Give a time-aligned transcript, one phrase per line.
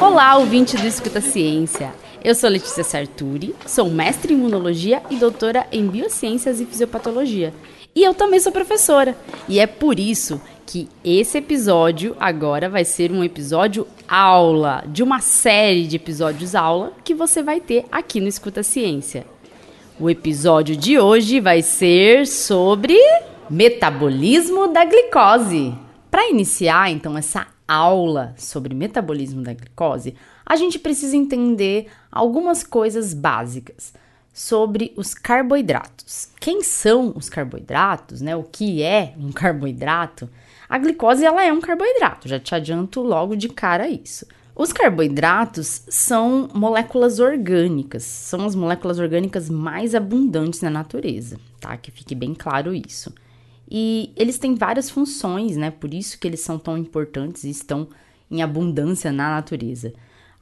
[0.00, 1.92] Olá, ouvinte do Escuta Ciência.
[2.24, 7.52] Eu sou Letícia Sarturi, sou mestre em imunologia e doutora em biociências e fisiopatologia.
[7.94, 9.16] E eu também sou professora.
[9.48, 15.20] E é por isso que esse episódio agora vai ser um episódio aula, de uma
[15.20, 19.26] série de episódios aula que você vai ter aqui no Escuta Ciência.
[19.98, 22.98] O episódio de hoje vai ser sobre
[23.50, 25.74] metabolismo da glicose.
[26.10, 33.12] Para iniciar então essa aula sobre metabolismo da glicose, a gente precisa entender algumas coisas
[33.12, 33.92] básicas
[34.32, 36.28] sobre os carboidratos.
[36.38, 38.36] Quem são os carboidratos, né?
[38.36, 40.28] O que é um carboidrato?
[40.68, 44.26] A glicose ela é um carboidrato, já te adianto logo de cara isso.
[44.54, 51.76] Os carboidratos são moléculas orgânicas, são as moléculas orgânicas mais abundantes na natureza, tá?
[51.76, 53.12] Que fique bem claro isso.
[53.68, 55.70] E eles têm várias funções, né?
[55.70, 57.88] Por isso que eles são tão importantes e estão
[58.30, 59.92] em abundância na natureza.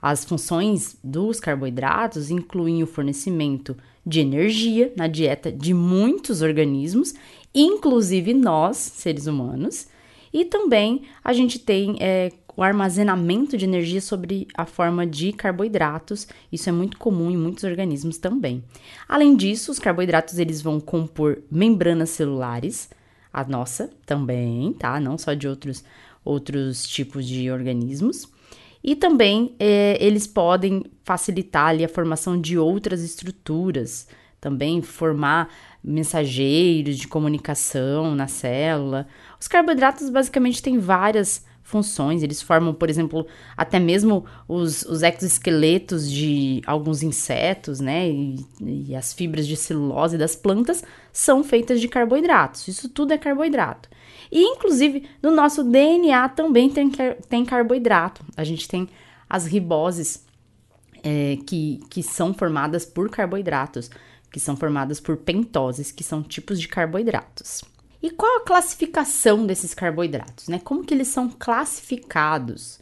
[0.01, 7.15] As funções dos carboidratos incluem o fornecimento de energia na dieta de muitos organismos,
[7.55, 9.89] inclusive nós, seres humanos,
[10.31, 16.27] e também a gente tem é, o armazenamento de energia sobre a forma de carboidratos.
[16.53, 18.63] Isso é muito comum em muitos organismos também.
[19.09, 22.91] Além disso, os carboidratos eles vão compor membranas celulares,
[23.35, 25.01] a nossa também, tá?
[25.01, 25.85] Não só de outros,
[26.25, 28.29] outros tipos de organismos.
[28.83, 34.07] E também é, eles podem facilitar ali, a formação de outras estruturas,
[34.41, 35.49] também formar
[35.83, 39.09] mensageiros de comunicação na célula.
[39.41, 42.23] Os carboidratos basicamente têm várias funções.
[42.23, 43.27] Eles formam, por exemplo,
[43.57, 48.09] até mesmo os, os exoesqueletos de alguns insetos, né?
[48.09, 52.69] E, e, as fibras de celulose das plantas são feitas de carboidratos.
[52.69, 53.89] Isso tudo é carboidrato.
[54.31, 56.91] E, inclusive, no nosso DNA também tem,
[57.29, 58.23] tem carboidrato.
[58.37, 58.89] A gente tem
[59.29, 60.25] as riboses
[61.03, 63.91] é, que, que são formadas por carboidratos,
[64.31, 67.65] que são formadas por pentoses, que são tipos de carboidratos.
[68.05, 70.61] E qual a classificação desses carboidratos, né?
[70.63, 72.79] Como que eles são classificados?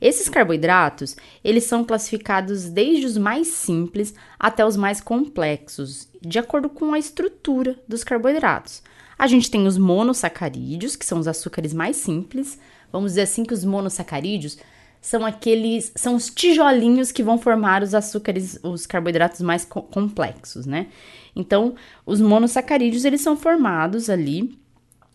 [0.00, 6.68] Esses carboidratos, eles são classificados desde os mais simples até os mais complexos, de acordo
[6.68, 8.84] com a estrutura dos carboidratos.
[9.18, 12.56] A gente tem os monossacarídeos, que são os açúcares mais simples.
[12.92, 14.58] Vamos dizer assim que os monossacarídeos
[15.00, 20.66] são aqueles, são os tijolinhos que vão formar os açúcares, os carboidratos mais co complexos,
[20.66, 20.86] né?
[21.34, 24.58] Então, os monossacarídeos eles são formados ali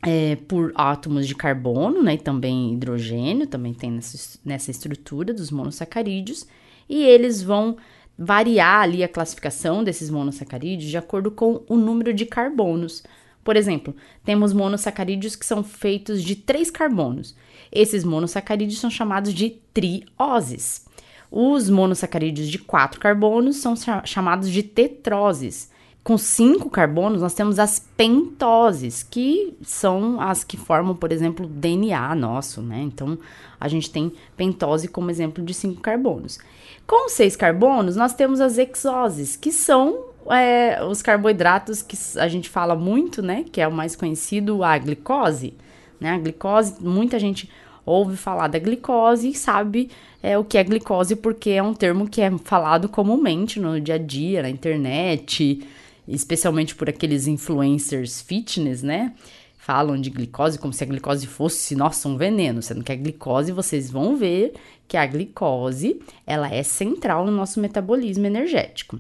[0.06, 2.16] é, por átomos de carbono, né?
[2.16, 6.46] E também hidrogênio, também tem nessa, nessa estrutura dos monossacarídeos,
[6.90, 7.78] e eles vão
[8.18, 13.04] variar ali a classificação desses monossacarídeos de acordo com o número de carbonos.
[13.44, 13.96] Por exemplo,
[14.26, 17.36] temos monossacarídeos que são feitos de três carbonos.
[17.72, 20.86] Esses monossacarídeos são chamados de trioses.
[21.30, 23.74] Os monossacarídeos de quatro carbonos são
[24.04, 25.70] chamados de tetroses.
[26.08, 31.50] Com cinco carbonos, nós temos as pentoses, que são as que formam, por exemplo, o
[31.50, 32.80] DNA nosso, né?
[32.80, 33.20] Então,
[33.60, 36.40] a gente tem pentose como exemplo de cinco carbonos.
[36.88, 42.48] Com seis carbonos, nós temos as hexoses, que são é, os carboidratos que a gente
[42.48, 43.44] fala muito, né?
[43.52, 45.56] Que é o mais conhecido, a glicose.
[46.00, 46.12] Né?
[46.12, 47.52] A glicose, muita gente
[47.86, 49.92] ouve falar da glicose e sabe
[50.24, 53.96] é, o que é glicose, porque é um termo que é falado comumente no dia
[53.96, 55.68] a dia, na internet,
[56.08, 59.14] especialmente por aqueles influencers fitness, né?
[59.58, 63.52] Falam de glicose como se a glicose fosse, nossa, um veneno, sendo que a glicose,
[63.52, 64.54] vocês vão ver
[64.88, 69.00] que a glicose, ela é central no nosso metabolismo energético.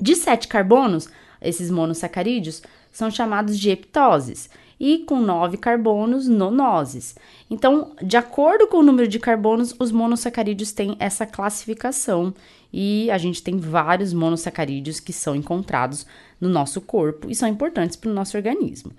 [0.00, 1.08] De sete carbonos,
[1.40, 4.48] esses monossacarídeos são chamados de heptoses
[4.80, 7.14] e com nove carbonos, nonoses.
[7.48, 12.34] Então, de acordo com o número de carbonos, os monossacarídeos têm essa classificação
[12.72, 16.06] e a gente tem vários monossacarídeos que são encontrados
[16.40, 18.92] no nosso corpo e são importantes para o nosso organismo.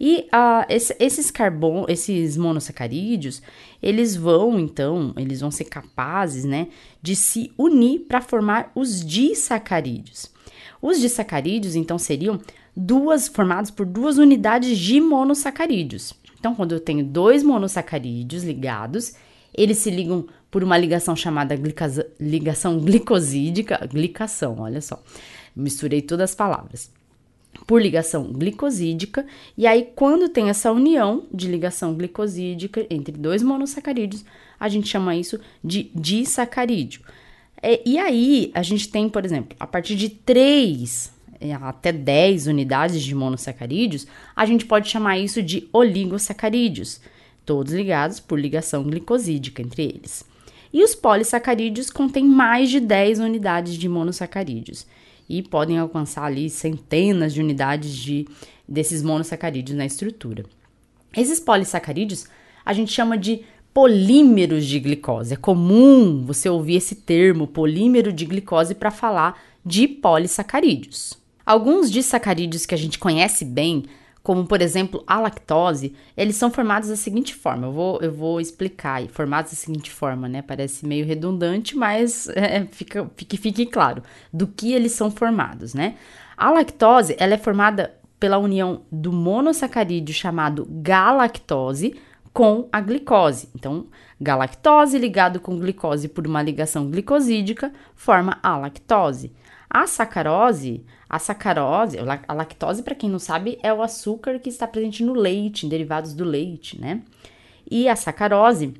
[0.00, 3.42] E uh, esse, esses carbonos, esses monossacarídeos,
[3.82, 6.68] eles vão então, eles vão ser capazes, né,
[7.02, 10.30] de se unir para formar os disacarídeos.
[10.80, 12.40] Os disacarídeos, então, seriam
[12.76, 16.14] duas formados por duas unidades de monossacarídeos.
[16.38, 19.14] Então, quando eu tenho dois monossacarídeos ligados,
[19.54, 21.58] eles se ligam por uma ligação chamada
[22.18, 25.02] ligação glicosídica, glicação, olha só.
[25.54, 26.90] Misturei todas as palavras.
[27.66, 34.24] Por ligação glicosídica, e aí quando tem essa união de ligação glicosídica entre dois monossacarídeos,
[34.60, 37.02] a gente chama isso de disacarídeo.
[37.60, 42.46] É, e aí, a gente tem, por exemplo, a partir de três é, até 10
[42.46, 47.00] unidades de monossacarídeos, a gente pode chamar isso de oligosacarídeos,
[47.48, 50.22] todos ligados por ligação glicosídica entre eles.
[50.70, 54.86] E os polissacarídeos contêm mais de 10 unidades de monossacarídeos
[55.26, 58.28] e podem alcançar ali centenas de unidades de,
[58.68, 60.44] desses monossacarídeos na estrutura.
[61.16, 62.26] Esses polissacarídeos
[62.66, 63.40] a gente chama de
[63.72, 65.32] polímeros de glicose.
[65.32, 71.14] É comum você ouvir esse termo polímero de glicose para falar de polissacarídeos.
[71.46, 73.84] Alguns disacarídeos que a gente conhece bem,
[74.22, 77.66] como por exemplo a lactose, eles são formados da seguinte forma.
[77.66, 80.42] Eu vou, eu vou explicar formados da seguinte forma, né?
[80.42, 85.96] Parece meio redundante, mas é, fica, fique, fique claro do que eles são formados, né?
[86.36, 91.96] A lactose ela é formada pela união do monossacarídeo chamado galactose
[92.32, 93.48] com a glicose.
[93.54, 93.86] Então,
[94.20, 99.32] galactose ligado com glicose por uma ligação glicosídica forma a lactose.
[99.68, 104.66] A sacarose, a sacarose, a lactose, para quem não sabe, é o açúcar que está
[104.66, 107.02] presente no leite, em derivados do leite, né?
[107.70, 108.74] E a sacarose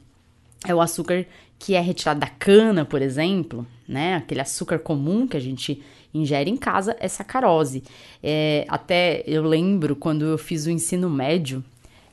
[0.67, 1.27] é o açúcar
[1.59, 4.17] que é retirado da cana, por exemplo, né?
[4.17, 5.83] Aquele açúcar comum que a gente
[6.13, 7.83] ingere em casa é sacarose.
[8.23, 11.65] É, até eu lembro quando eu fiz o ensino médio,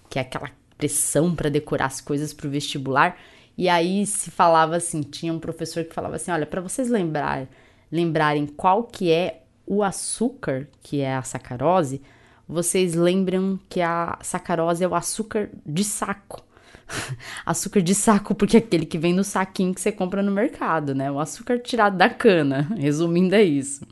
[0.10, 3.18] que é aquela pressão para decorar as coisas para o vestibular.
[3.58, 7.48] E aí se falava assim, tinha um professor que falava assim, olha, para vocês lembrar,
[7.92, 12.02] lembrarem qual que é o açúcar, que é a sacarose,
[12.48, 16.44] vocês lembram que a sacarose é o açúcar de saco.
[17.46, 20.94] açúcar de saco, porque é aquele que vem no saquinho que você compra no mercado,
[20.94, 21.12] né?
[21.12, 23.86] O açúcar tirado da cana, resumindo é isso.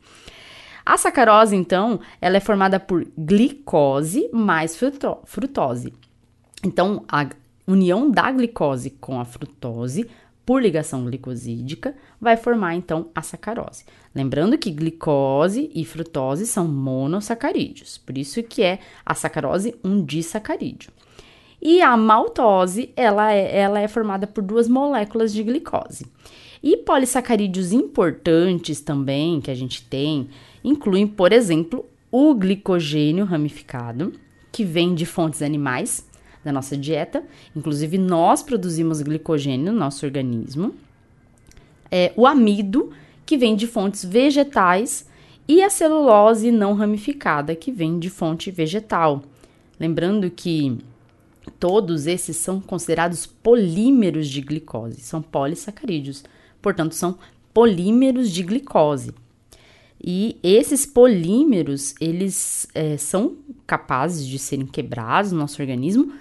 [0.86, 4.78] A sacarose, então, ela é formada por glicose mais
[5.26, 5.94] frutose.
[6.64, 7.28] Então, a
[7.66, 10.10] união da glicose com a frutose
[10.46, 13.86] por ligação glicosídica vai formar então a sacarose.
[14.14, 20.92] Lembrando que glicose e frutose são monossacarídeos, por isso que é a sacarose um disacarídeo.
[21.62, 26.06] E a maltose, ela é, ela é formada por duas moléculas de glicose.
[26.62, 30.28] E polissacarídeos importantes também que a gente tem
[30.64, 34.14] incluem, por exemplo, o glicogênio ramificado,
[34.52, 36.06] que vem de fontes animais,
[36.44, 37.24] da nossa dieta.
[37.56, 40.74] Inclusive, nós produzimos glicogênio no nosso organismo.
[41.90, 42.92] É, o amido,
[43.26, 45.08] que vem de fontes vegetais,
[45.48, 49.24] e a celulose não ramificada, que vem de fonte vegetal.
[49.80, 50.78] Lembrando que
[51.60, 56.24] todos esses são considerados polímeros de glicose, são polissacarídeos,
[56.62, 57.18] portanto, são
[57.54, 59.14] polímeros de glicose.
[60.06, 66.14] E esses polímeros, eles é, são capazes de serem quebrados no nosso organismo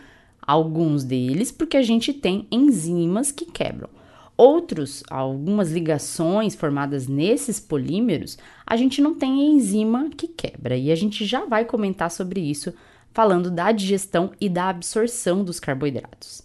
[0.44, 3.89] Alguns deles porque a gente tem enzimas que quebram.
[4.37, 8.37] Outros, algumas ligações formadas nesses polímeros,
[8.67, 10.77] a gente não tem enzima que quebra.
[10.77, 12.75] E a gente já vai comentar sobre isso
[13.12, 16.43] falando da digestão e da absorção dos carboidratos.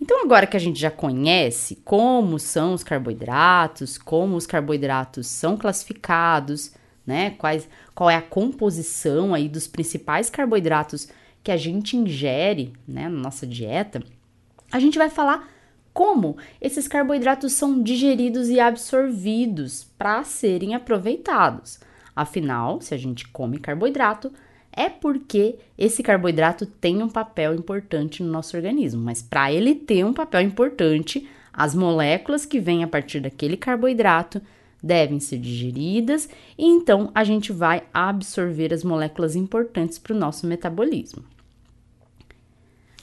[0.00, 5.56] Então, agora que a gente já conhece como são os carboidratos, como os carboidratos são
[5.56, 6.72] classificados,
[7.06, 7.30] né?
[7.30, 11.08] Quais, qual é a composição aí dos principais carboidratos
[11.44, 14.02] que a gente ingere né, na nossa dieta,
[14.72, 15.46] a gente vai falar
[15.92, 21.78] como esses carboidratos são digeridos e absorvidos para serem aproveitados.
[22.16, 24.32] Afinal, se a gente come carboidrato,
[24.72, 30.04] é porque esse carboidrato tem um papel importante no nosso organismo, mas para ele ter
[30.04, 34.42] um papel importante, as moléculas que vêm a partir daquele carboidrato
[34.82, 40.46] devem ser digeridas e então a gente vai absorver as moléculas importantes para o nosso
[40.46, 41.33] metabolismo.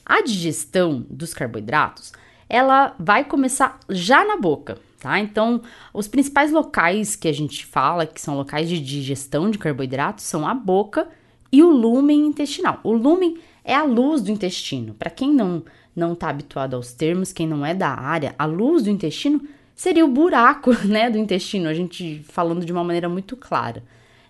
[0.05, 2.12] A digestão dos carboidratos,
[2.50, 5.20] ela vai começar já na boca, tá?
[5.20, 5.62] Então,
[5.93, 10.48] os principais locais que a gente fala que são locais de digestão de carboidratos são
[10.48, 11.08] a boca
[11.51, 12.79] e o lúmen intestinal.
[12.84, 14.93] O lúmen é a luz do intestino.
[14.93, 15.63] Para quem não
[15.96, 19.41] não está habituado aos termos, quem não é da área, a luz do intestino
[19.75, 23.84] seria o buraco, né, do intestino, a gente falando de uma maneira muito clara.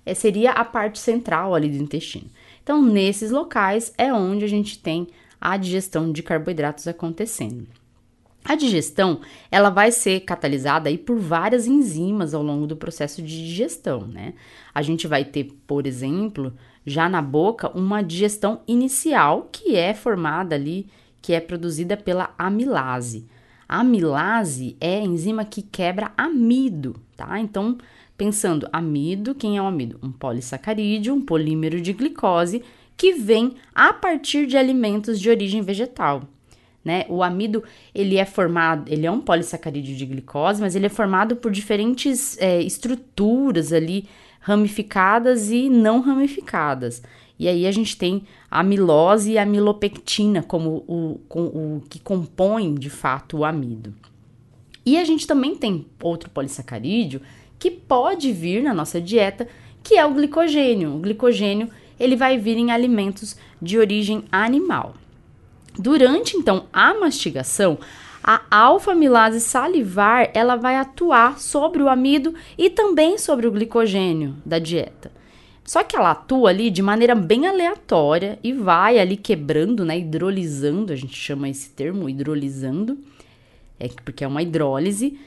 [0.05, 2.25] É, seria a parte central ali do intestino.
[2.63, 5.07] Então, nesses locais é onde a gente tem
[5.41, 7.67] a digestão de carboidratos acontecendo.
[8.43, 9.21] A digestão,
[9.51, 14.33] ela vai ser catalisada aí por várias enzimas ao longo do processo de digestão, né?
[14.73, 16.53] A gente vai ter, por exemplo,
[16.85, 20.87] já na boca, uma digestão inicial que é formada ali,
[21.21, 23.27] que é produzida pela amilase.
[23.69, 27.39] A amilase é a enzima que quebra amido, tá?
[27.39, 27.77] Então,
[28.17, 29.99] pensando amido, quem é o amido?
[30.01, 32.63] Um polissacarídeo, um polímero de glicose
[33.01, 36.21] que vem a partir de alimentos de origem vegetal.
[36.85, 37.03] Né?
[37.09, 37.63] O amido
[37.95, 42.37] ele é formado, ele é um polissacarídeo de glicose, mas ele é formado por diferentes
[42.39, 44.07] é, estruturas ali
[44.39, 47.01] ramificadas e não ramificadas.
[47.39, 51.99] E aí a gente tem a amilose e a amilopectina como o, o, o que
[51.99, 53.95] compõem de fato o amido.
[54.85, 57.19] E a gente também tem outro polissacarídeo
[57.57, 59.47] que pode vir na nossa dieta,
[59.81, 60.93] que é o glicogênio.
[60.97, 61.67] O glicogênio
[62.01, 64.95] ele vai vir em alimentos de origem animal.
[65.77, 67.77] Durante então a mastigação,
[68.23, 74.59] a alfa-amilase salivar ela vai atuar sobre o amido e também sobre o glicogênio da
[74.59, 75.11] dieta.
[75.63, 80.91] Só que ela atua ali de maneira bem aleatória e vai ali quebrando, né, hidrolisando,
[80.91, 82.97] a gente chama esse termo hidrolisando,
[83.79, 85.19] é porque é uma hidrólise,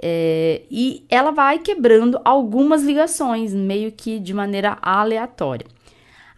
[0.00, 5.66] é, e ela vai quebrando algumas ligações, meio que de maneira aleatória.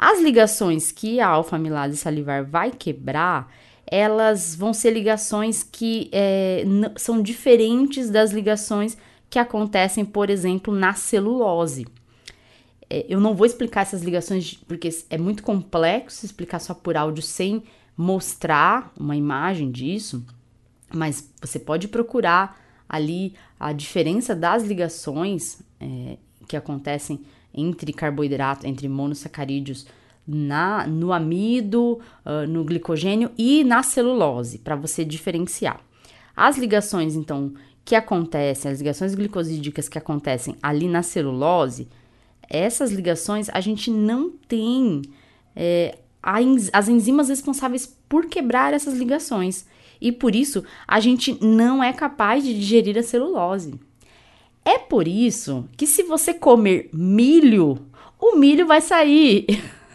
[0.03, 3.53] As ligações que a alfa-amilase salivar vai quebrar,
[3.87, 6.65] elas vão ser ligações que é,
[6.97, 8.97] são diferentes das ligações
[9.29, 11.87] que acontecem, por exemplo, na celulose.
[12.89, 17.23] É, eu não vou explicar essas ligações porque é muito complexo explicar só por áudio
[17.23, 17.63] sem
[17.95, 20.25] mostrar uma imagem disso,
[20.91, 26.17] mas você pode procurar ali a diferença das ligações é,
[26.49, 27.21] que acontecem
[27.55, 29.87] entre carboidrato, entre monossacarídeos
[30.27, 35.81] na, no amido, uh, no glicogênio e na celulose, para você diferenciar.
[36.37, 37.53] As ligações, então,
[37.85, 41.89] que acontecem, as ligações glicosídicas que acontecem ali na celulose,
[42.49, 45.03] essas ligações a gente não tem
[45.55, 49.67] é, as enzimas responsáveis por quebrar essas ligações.
[50.01, 53.75] E por isso a gente não é capaz de digerir a celulose.
[54.65, 57.79] É por isso que se você comer milho,
[58.19, 59.47] o milho vai sair.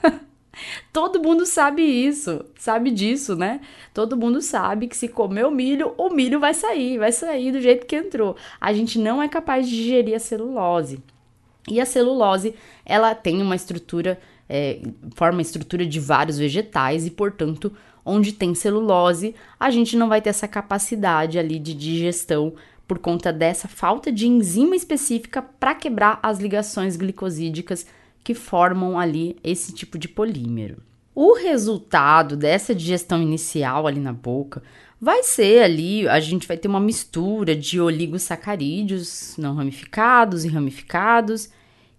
[0.91, 3.61] Todo mundo sabe isso, sabe disso, né?
[3.93, 7.61] Todo mundo sabe que se comer o milho, o milho vai sair, vai sair do
[7.61, 8.35] jeito que entrou.
[8.59, 10.99] A gente não é capaz de digerir a celulose.
[11.69, 12.55] E a celulose,
[12.85, 14.79] ela tem uma estrutura, é,
[15.15, 17.71] forma estrutura de vários vegetais e, portanto,
[18.05, 22.53] onde tem celulose, a gente não vai ter essa capacidade ali de digestão
[22.87, 27.85] por conta dessa falta de enzima específica para quebrar as ligações glicosídicas
[28.23, 30.77] que formam ali esse tipo de polímero.
[31.13, 34.61] O resultado dessa digestão inicial ali na boca
[34.99, 41.49] vai ser ali, a gente vai ter uma mistura de oligosacarídeos não ramificados e ramificados,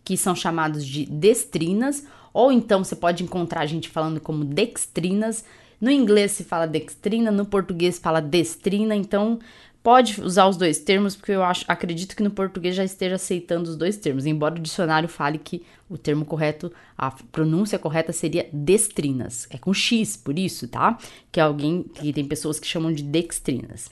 [0.05, 5.45] que são chamados de destrinas, ou então você pode encontrar a gente falando como dextrinas.
[5.81, 9.39] No inglês se fala dextrina, no português fala destrina, então
[9.87, 13.71] pode usar os dois termos, porque eu acho, acredito que no português já esteja aceitando
[13.71, 18.49] os dois termos, embora o dicionário fale que o termo correto, a pronúncia correta seria
[18.53, 19.47] destrinas.
[19.49, 20.99] É com X, por isso, tá?
[21.31, 23.89] Que é alguém que tem pessoas que chamam de dextrinas.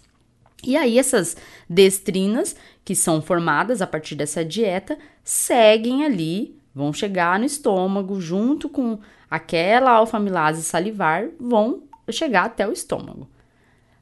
[0.65, 1.37] E aí, essas
[1.71, 8.69] destrinas, que são formadas a partir dessa dieta, seguem ali, vão chegar no estômago, junto
[8.69, 8.99] com
[9.31, 13.29] aquela alfamilase salivar, vão chegar até o estômago.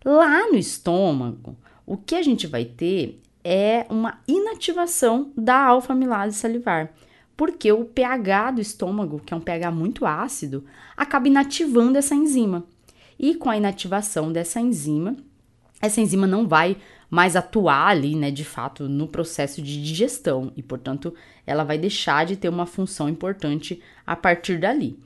[0.02, 1.54] Lá no estômago,
[1.92, 6.90] o que a gente vai ter é uma inativação da alfa-amilase salivar,
[7.37, 10.64] porque o pH do estômago, que é um pH muito ácido,
[10.96, 12.64] acaba inativando essa enzima.
[13.18, 15.18] E com a inativação dessa enzima,
[15.82, 16.78] essa enzima não vai
[17.11, 21.12] mais atuar ali, né, de fato, no processo de digestão e, portanto,
[21.46, 24.99] ela vai deixar de ter uma função importante a partir dali.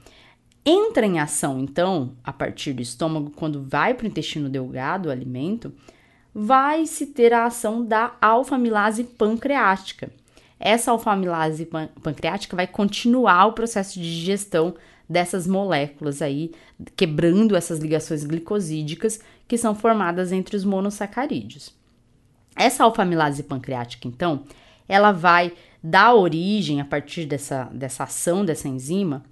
[0.64, 5.12] Entra em ação, então, a partir do estômago, quando vai para o intestino delgado o
[5.12, 5.72] alimento,
[6.38, 10.10] vai se ter a ação da alfa-amilase pancreática.
[10.60, 14.74] Essa alfa-amilase pan pancreática vai continuar o processo de digestão
[15.08, 16.52] dessas moléculas aí,
[16.94, 21.74] quebrando essas ligações glicosídicas que são formadas entre os monossacarídeos.
[22.54, 24.44] Essa alfa-amilase pancreática, então,
[24.86, 29.24] ela vai dar origem, a partir dessa, dessa ação dessa enzima,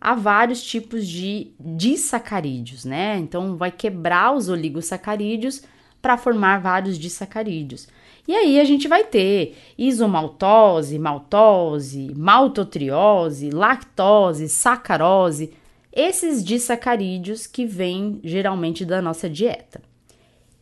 [0.00, 3.18] a vários tipos de disacarídeos, né?
[3.18, 5.62] Então, vai quebrar os oligosacarídeos
[6.02, 7.88] para formar vários disacarídeos.
[8.26, 15.52] E aí a gente vai ter isomaltose, maltose, maltotriose, lactose, sacarose,
[15.92, 19.80] esses disacarídeos que vêm geralmente da nossa dieta.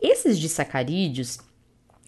[0.01, 1.39] Esses disacarídeos,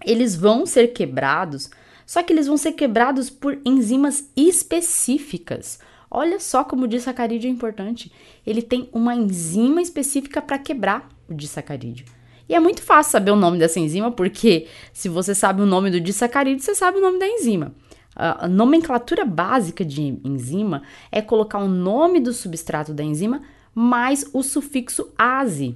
[0.03, 1.69] eles vão ser quebrados,
[2.05, 5.79] só que eles vão ser quebrados por enzimas específicas.
[6.09, 8.11] Olha só como o disacarídeo é importante.
[8.45, 12.05] Ele tem uma enzima específica para quebrar o disacarídeo.
[12.47, 15.89] E é muito fácil saber o nome dessa enzima, porque se você sabe o nome
[15.89, 17.73] do disacarídeo, você sabe o nome da enzima.
[18.15, 23.41] A nomenclatura básica de enzima é colocar o nome do substrato da enzima
[23.73, 25.75] mais o sufixo ase.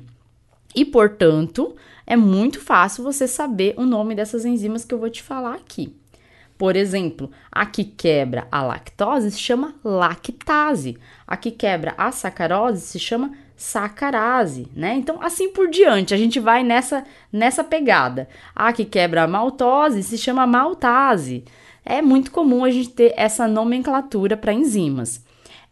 [0.75, 5.24] E, portanto, é muito fácil você saber o nome dessas enzimas que eu vou te
[5.24, 5.95] falar aqui.
[6.57, 12.81] Por exemplo, a que quebra a lactose se chama lactase, a que quebra a sacarose
[12.81, 14.93] se chama sacarase, né?
[14.95, 18.29] Então, assim por diante, a gente vai nessa nessa pegada.
[18.55, 21.43] A que quebra a maltose se chama maltase.
[21.83, 25.25] É muito comum a gente ter essa nomenclatura para enzimas.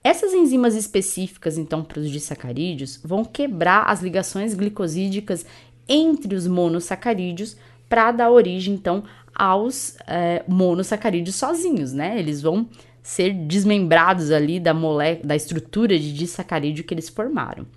[0.04, 5.46] Essas enzimas específicas, então, para os disacarídeos, vão quebrar as ligações glicosídicas
[5.88, 12.18] entre os monossacarídeos para dar origem, então, aos é, monossacarídeos sozinhos, né?
[12.18, 12.68] Eles vão
[13.06, 17.68] ser desmembrados ali da molécula, da estrutura de disacarídeo que eles formaram.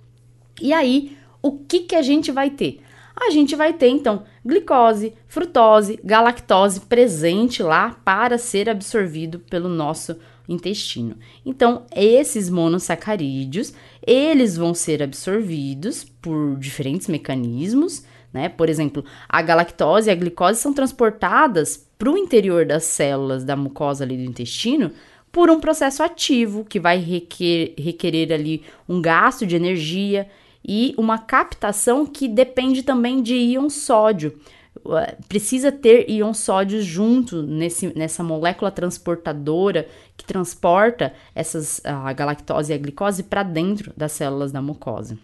[0.59, 2.81] E aí, o que que a gente vai ter?
[3.15, 10.17] A gente vai ter então glicose, frutose, galactose presente lá para ser absorvido pelo nosso
[10.47, 11.15] intestino.
[11.45, 13.71] Então, esses monossacarídeos,
[14.01, 18.49] eles vão ser absorvidos por diferentes mecanismos, né?
[18.49, 23.55] Por exemplo, a galactose e a glicose são transportadas para o interior das células da
[23.55, 24.91] mucosa ali do intestino
[25.31, 30.27] por um processo ativo que vai requer, requerer ali um gasto de energia
[30.65, 34.39] e uma captação que depende também de íon sódio.
[35.27, 42.75] Precisa ter íon sódio junto nesse, nessa molécula transportadora que transporta essas, a galactose e
[42.75, 45.17] a glicose para dentro das células da mucosa.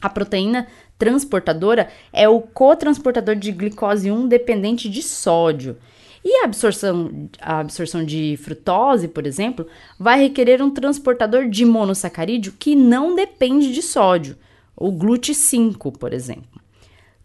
[0.00, 0.66] A proteína
[0.98, 5.76] transportadora é o cotransportador de glicose 1 dependente de sódio.
[6.24, 9.66] E a absorção, a absorção de frutose, por exemplo,
[9.98, 14.36] vai requerer um transportador de monossacarídeo que não depende de sódio,
[14.76, 16.62] o GLUT5, por exemplo.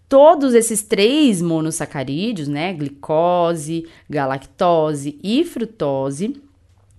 [0.10, 6.42] Todos esses três monossacarídeos, né, glicose, galactose e frutose,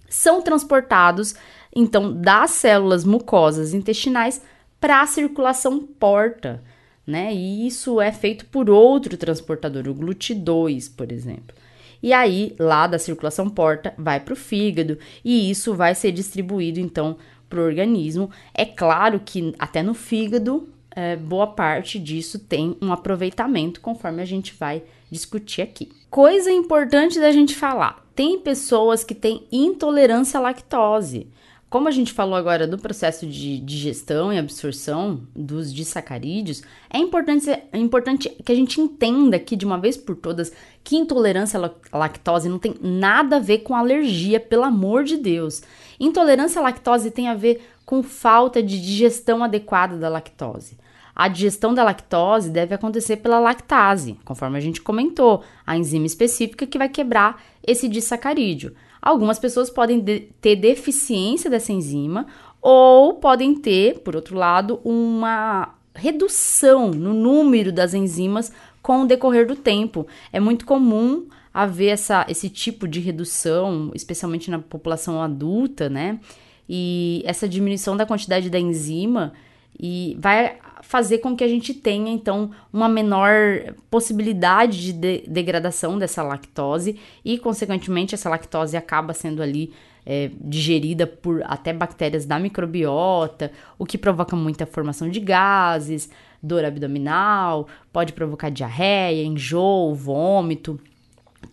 [0.08, 1.34] são transportados
[1.74, 4.40] então das células mucosas intestinais
[4.80, 6.62] para a circulação porta,
[7.06, 7.34] né?
[7.34, 11.56] E isso é feito por outro transportador, o GLUT2, por exemplo.
[12.02, 16.78] E aí, lá da circulação porta, vai para o fígado e isso vai ser distribuído
[16.78, 17.16] então
[17.48, 18.30] para o organismo.
[18.54, 24.24] É claro que até no fígado, é, boa parte disso tem um aproveitamento, conforme a
[24.24, 25.90] gente vai discutir aqui.
[26.10, 31.28] Coisa importante da gente falar: tem pessoas que têm intolerância à lactose.
[31.70, 37.50] Como a gente falou agora do processo de digestão e absorção dos disacarídeos, é importante,
[37.50, 40.50] é importante que a gente entenda aqui de uma vez por todas
[40.82, 41.60] que intolerância
[41.92, 45.62] à lactose não tem nada a ver com alergia, pelo amor de Deus.
[46.00, 50.78] Intolerância à lactose tem a ver com falta de digestão adequada da lactose.
[51.14, 56.66] A digestão da lactose deve acontecer pela lactase, conforme a gente comentou, a enzima específica
[56.66, 58.74] que vai quebrar esse disacarídeo.
[59.00, 62.26] Algumas pessoas podem de ter deficiência dessa enzima
[62.60, 69.46] ou podem ter, por outro lado, uma redução no número das enzimas com o decorrer
[69.46, 70.06] do tempo.
[70.32, 76.20] É muito comum haver essa, esse tipo de redução, especialmente na população adulta, né?
[76.68, 79.32] E essa diminuição da quantidade da enzima
[79.78, 85.98] e vai fazer com que a gente tenha então uma menor possibilidade de, de degradação
[85.98, 89.72] dessa lactose e consequentemente essa lactose acaba sendo ali
[90.06, 96.08] é, digerida por até bactérias da microbiota, o que provoca muita formação de gases,
[96.42, 100.80] dor abdominal, pode provocar diarreia, enjoo, vômito.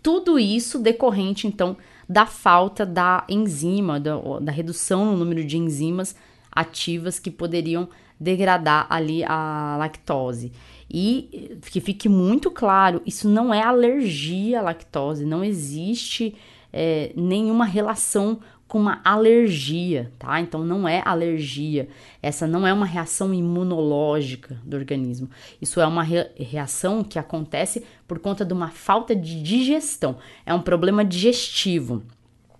[0.02, 1.76] Tudo isso decorrente então
[2.08, 6.16] da falta da enzima, da, da redução no número de enzimas
[6.52, 10.52] ativas que poderiam degradar ali a lactose.
[10.90, 16.36] E que fique muito claro, isso não é alergia à lactose, não existe
[16.72, 20.40] é, nenhuma relação com uma alergia, tá?
[20.42, 21.88] Então não é alergia,
[22.22, 25.30] essa não é uma reação imunológica do organismo.
[25.62, 30.54] Isso é uma re reação que acontece por conta de uma falta de digestão, é
[30.54, 32.04] um problema digestivo.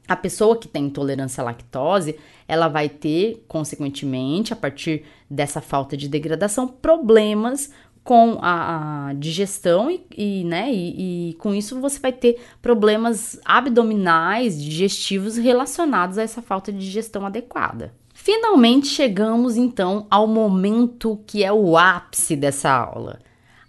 [0.08, 2.16] A pessoa que tem intolerância à lactose,
[2.48, 7.72] ela vai ter, consequentemente, a partir dessa falta de degradação, problemas
[8.06, 13.40] com a, a digestão e, e né, e, e, com isso você vai ter problemas
[13.44, 17.92] abdominais, digestivos relacionados a essa falta de digestão adequada.
[18.14, 23.20] Finalmente chegamos então ao momento que é o ápice dessa aula.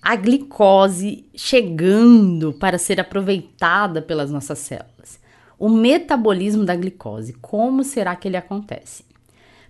[0.03, 5.19] A glicose chegando para ser aproveitada pelas nossas células.
[5.59, 9.05] O metabolismo da glicose, como será que ele acontece?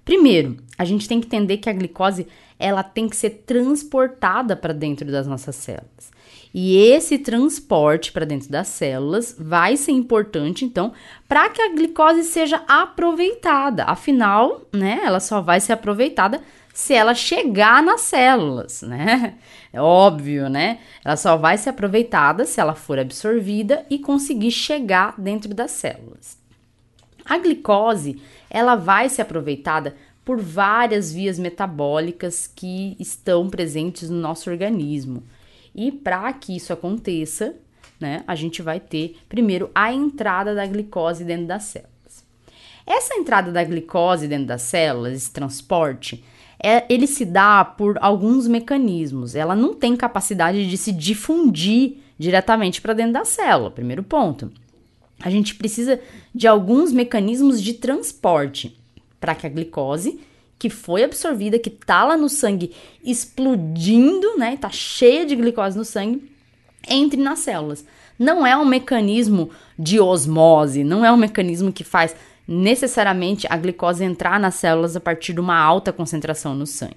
[0.04, 2.26] Primeiro, a gente tem que entender que a glicose
[2.58, 6.14] ela tem que ser transportada para dentro das nossas células.
[6.54, 10.92] E esse transporte para dentro das células vai ser importante, então,
[11.28, 13.84] para que a glicose seja aproveitada.
[13.84, 16.40] Afinal, né, ela só vai ser aproveitada
[16.76, 19.38] se ela chegar nas células, né?
[19.72, 20.80] É óbvio, né?
[21.02, 26.36] Ela só vai ser aproveitada se ela for absorvida e conseguir chegar dentro das células.
[27.24, 34.50] A glicose, ela vai ser aproveitada por várias vias metabólicas que estão presentes no nosso
[34.50, 35.22] organismo.
[35.74, 37.54] E para que isso aconteça,
[37.98, 42.22] né, a gente vai ter primeiro a entrada da glicose dentro das células.
[42.86, 46.22] Essa entrada da glicose dentro das células, esse transporte,
[46.62, 49.34] é, ele se dá por alguns mecanismos.
[49.34, 53.70] Ela não tem capacidade de se difundir diretamente para dentro da célula.
[53.70, 54.50] Primeiro ponto.
[55.20, 56.00] A gente precisa
[56.34, 58.76] de alguns mecanismos de transporte
[59.20, 60.20] para que a glicose
[60.58, 62.72] que foi absorvida, que tá lá no sangue
[63.04, 64.56] explodindo, né?
[64.56, 66.30] Tá cheia de glicose no sangue,
[66.88, 67.84] entre nas células.
[68.18, 72.16] Não é um mecanismo de osmose, não é um mecanismo que faz
[72.46, 76.96] necessariamente a glicose entrar nas células a partir de uma alta concentração no sangue.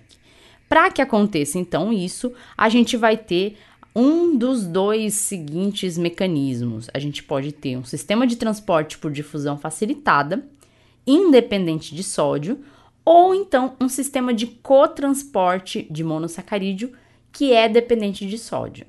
[0.67, 3.57] Para que aconteça então isso, a gente vai ter
[3.95, 6.87] um dos dois seguintes mecanismos.
[6.93, 10.45] A gente pode ter um sistema de transporte por difusão facilitada,
[11.07, 12.59] independente de sódio,
[13.03, 16.91] ou então um sistema de cotransporte de monossacarídeo
[17.31, 18.85] que é dependente de sódio.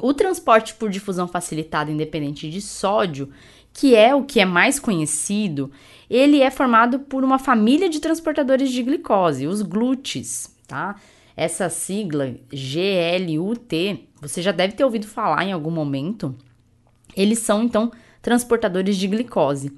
[0.00, 3.30] O transporte por difusão facilitada independente de sódio,
[3.72, 5.70] que é o que é mais conhecido,
[6.08, 10.96] ele é formado por uma família de transportadores de glicose, os glutes, tá?
[11.36, 16.36] Essa sigla GLUT, você já deve ter ouvido falar em algum momento.
[17.16, 19.72] Eles são então transportadores de glicose.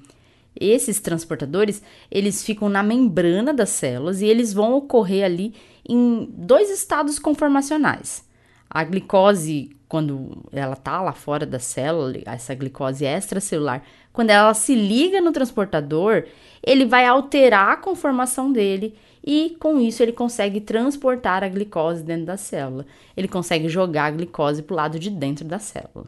[0.57, 5.53] Esses transportadores, eles ficam na membrana das células e eles vão ocorrer ali
[5.87, 8.23] em dois estados conformacionais.
[8.69, 14.73] A glicose, quando ela tá lá fora da célula, essa glicose extracelular, quando ela se
[14.73, 16.25] liga no transportador,
[16.63, 18.95] ele vai alterar a conformação dele
[19.25, 22.85] e com isso ele consegue transportar a glicose dentro da célula.
[23.17, 26.05] Ele consegue jogar a glicose para o lado de dentro da célula.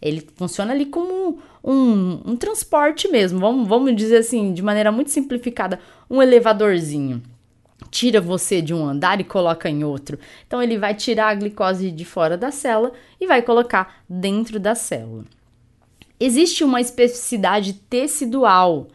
[0.00, 5.10] Ele funciona ali como um, um transporte mesmo, vamos, vamos dizer assim, de maneira muito
[5.10, 5.78] simplificada,
[6.08, 7.22] um elevadorzinho.
[7.90, 10.18] Tira você de um andar e coloca em outro.
[10.46, 14.74] Então, ele vai tirar a glicose de fora da célula e vai colocar dentro da
[14.74, 15.24] célula.
[16.18, 18.88] Existe uma especificidade tecidual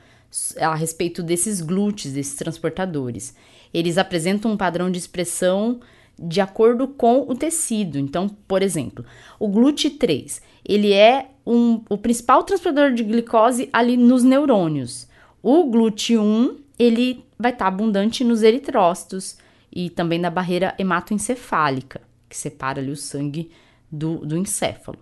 [0.59, 3.35] a respeito desses glúteos, desses transportadores.
[3.73, 5.79] Eles apresentam um padrão de expressão
[6.17, 7.97] de acordo com o tecido.
[7.99, 9.05] Então, por exemplo,
[9.39, 15.07] o GLUT3, ele é um, o principal transportador de glicose ali nos neurônios.
[15.43, 19.37] O GLUT1, ele vai estar tá abundante nos eritrócitos
[19.71, 23.51] e também na barreira hematoencefálica, que separa ali o sangue
[23.91, 24.99] do, do encéfalo.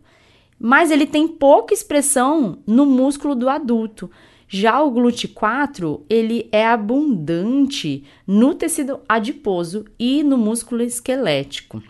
[0.59, 4.09] Mas ele tem pouca expressão no músculo do adulto.
[4.47, 11.81] Já o GLUT4, ele é abundante no tecido adiposo e no músculo esquelético.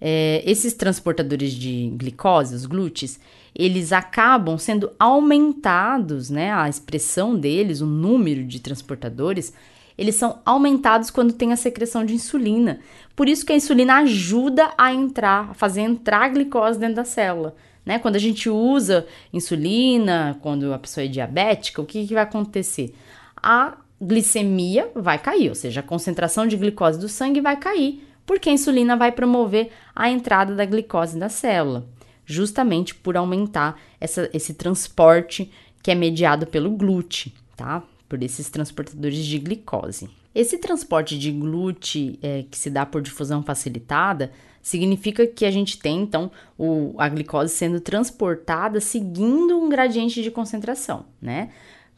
[0.00, 3.18] É, esses transportadores de glicose, os glúteos,
[3.54, 6.52] eles acabam sendo aumentados, né?
[6.52, 9.52] A expressão deles, o número de transportadores,
[9.96, 12.80] eles são aumentados quando tem a secreção de insulina.
[13.14, 17.04] Por isso que a insulina ajuda a entrar, a fazer entrar a glicose dentro da
[17.04, 17.54] célula.
[17.86, 17.98] Né?
[17.98, 22.94] Quando a gente usa insulina, quando a pessoa é diabética, o que, que vai acontecer?
[23.36, 28.48] A glicemia vai cair, ou seja, a concentração de glicose do sangue vai cair, porque
[28.48, 31.86] a insulina vai promover a entrada da glicose na célula,
[32.26, 35.50] justamente por aumentar essa, esse transporte
[35.82, 37.82] que é mediado pelo glúten, tá?
[38.08, 40.08] Por esses transportadores de glicose.
[40.34, 45.78] Esse transporte de glúten é, que se dá por difusão facilitada significa que a gente
[45.78, 51.50] tem então o, a glicose sendo transportada seguindo um gradiente de concentração, né?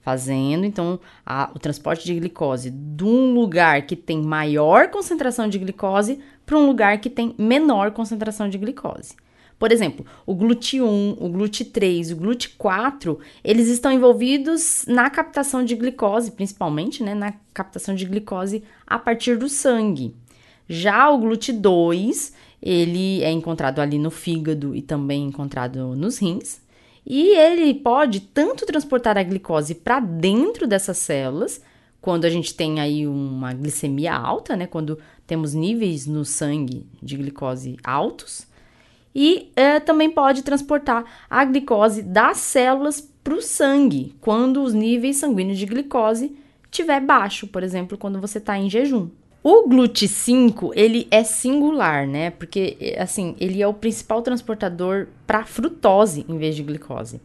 [0.02, 5.58] Fazendo então a, o transporte de glicose de um lugar que tem maior concentração de
[5.58, 9.14] glicose para um lugar que tem menor concentração de glicose.
[9.58, 16.32] Por exemplo, o GLUT1, o GLUT3, o GLUT4, eles estão envolvidos na captação de glicose,
[16.32, 20.14] principalmente, né, na captação de glicose a partir do sangue.
[20.68, 26.60] Já o GLUT2, ele é encontrado ali no fígado e também encontrado nos rins.
[27.06, 31.62] E ele pode tanto transportar a glicose para dentro dessas células,
[32.00, 34.66] quando a gente tem aí uma glicemia alta, né?
[34.66, 38.46] Quando temos níveis no sangue de glicose altos.
[39.18, 45.16] E é, também pode transportar a glicose das células para o sangue, quando os níveis
[45.16, 49.08] sanguíneos de glicose estiver baixo, por exemplo, quando você está em jejum.
[49.42, 52.28] O GLUT5, ele é singular, né?
[52.28, 57.18] Porque, assim, ele é o principal transportador para frutose em vez de glicose.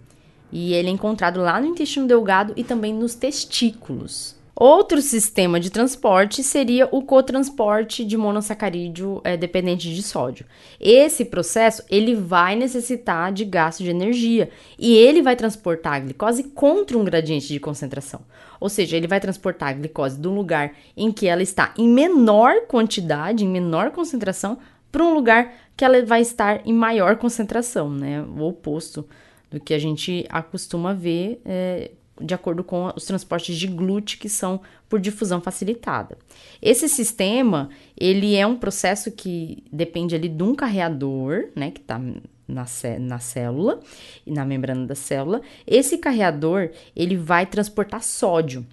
[0.50, 4.38] E ele é encontrado lá no intestino delgado e também nos testículos.
[4.63, 10.45] Outro sistema de transporte seria o cotransporte de monossacarídeo é, dependente de sódio.
[10.80, 16.43] Esse processo ele vai necessitar de gasto de energia e ele vai transportar a glicose
[16.43, 18.21] contra um gradiente de concentração.
[18.60, 22.67] Ou seja, ele vai transportar a glicose do lugar em que ela está em menor
[22.67, 24.60] quantidade, em menor concentração,
[24.91, 28.21] para um lugar que ela vai estar em maior concentração, né?
[28.21, 29.08] O oposto
[29.50, 31.89] do que a gente acostuma ver é,
[32.22, 36.18] de acordo com os transportes de GLUT, que são por difusão facilitada.
[36.62, 42.00] Esse sistema, ele é um processo que depende ali de um carreador, né, que está
[42.48, 42.66] na,
[43.00, 43.80] na célula
[44.26, 45.42] e na membrana da célula.
[45.66, 48.66] Esse carreador, ele vai transportar sódio.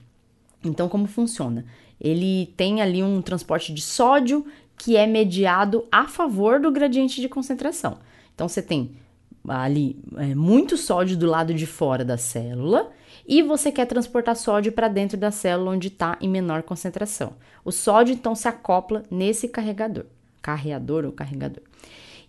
[0.64, 1.64] Então, como funciona?
[2.00, 4.44] Ele tem ali um transporte de sódio
[4.76, 7.98] que é mediado a favor do gradiente de concentração.
[8.34, 8.92] Então, você tem
[9.48, 12.90] ali é, muito sódio do lado de fora da célula
[13.28, 17.34] e você quer transportar sódio para dentro da célula onde está em menor concentração.
[17.62, 20.06] O sódio então se acopla nesse carregador,
[20.40, 21.62] carreador ou carregador.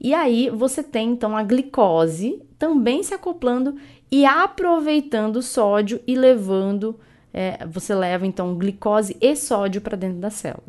[0.02, 3.78] E aí você tem então a glicose também se acoplando
[4.12, 7.00] e aproveitando o sódio e levando,
[7.34, 10.68] é, você leva então glicose e sódio para dentro da célula.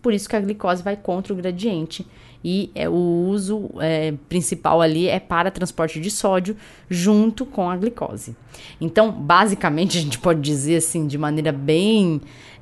[0.00, 2.06] Por isso que a glicose vai contra o gradiente
[2.44, 6.56] e é, o uso é, principal ali é para transporte de sódio
[6.88, 8.36] junto com a glicose.
[8.80, 12.20] Então, basicamente, a gente pode dizer assim, de maneira bem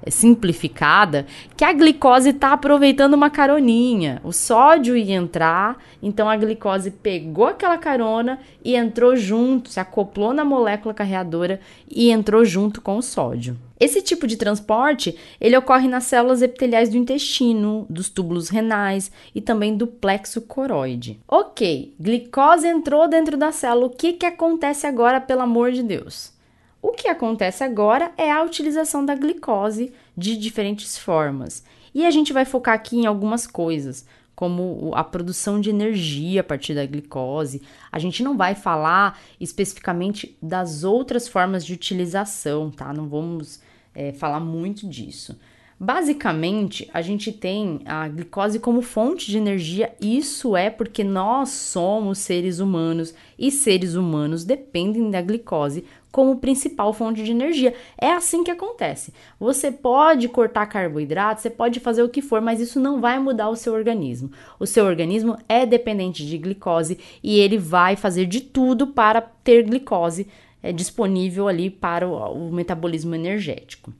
[0.09, 4.21] simplificada, que a glicose está aproveitando uma caroninha.
[4.23, 10.33] O sódio ia entrar, então a glicose pegou aquela carona e entrou junto, se acoplou
[10.33, 11.61] na molécula carreadora
[11.91, 13.57] e entrou junto com o sódio.
[13.79, 19.41] Esse tipo de transporte, ele ocorre nas células epiteliais do intestino, dos túbulos renais e
[19.41, 21.21] também do plexo coroide.
[21.29, 26.33] Ok, glicose entrou dentro da célula, o que, que acontece agora, pelo amor de Deus?
[26.81, 31.65] O que acontece agora é a utilização da glicose de diferentes formas.
[31.95, 36.45] E a gente vai focar aqui em algumas coisas, como a produção de energia a
[36.45, 37.63] partir da glicose.
[37.91, 42.93] A gente não vai falar especificamente das outras formas de utilização, tá?
[42.93, 43.61] Não vamos
[43.95, 45.37] é, falar muito disso.
[45.79, 49.95] Basicamente, a gente tem a glicose como fonte de energia.
[50.01, 55.85] Isso é porque nós somos seres humanos e seres humanos dependem da glicose
[56.17, 57.75] como principal fonte de energia.
[57.99, 59.13] É assim que acontece.
[59.39, 63.51] Você pode cortar carboidrato, você pode fazer o que for, mas isso não vai mudar
[63.51, 64.31] o seu organismo.
[64.59, 69.63] O seu organismo é dependente de glicose e ele vai fazer de tudo para ter
[69.65, 70.27] glicose
[70.63, 73.93] é, disponível ali para o, o metabolismo energético.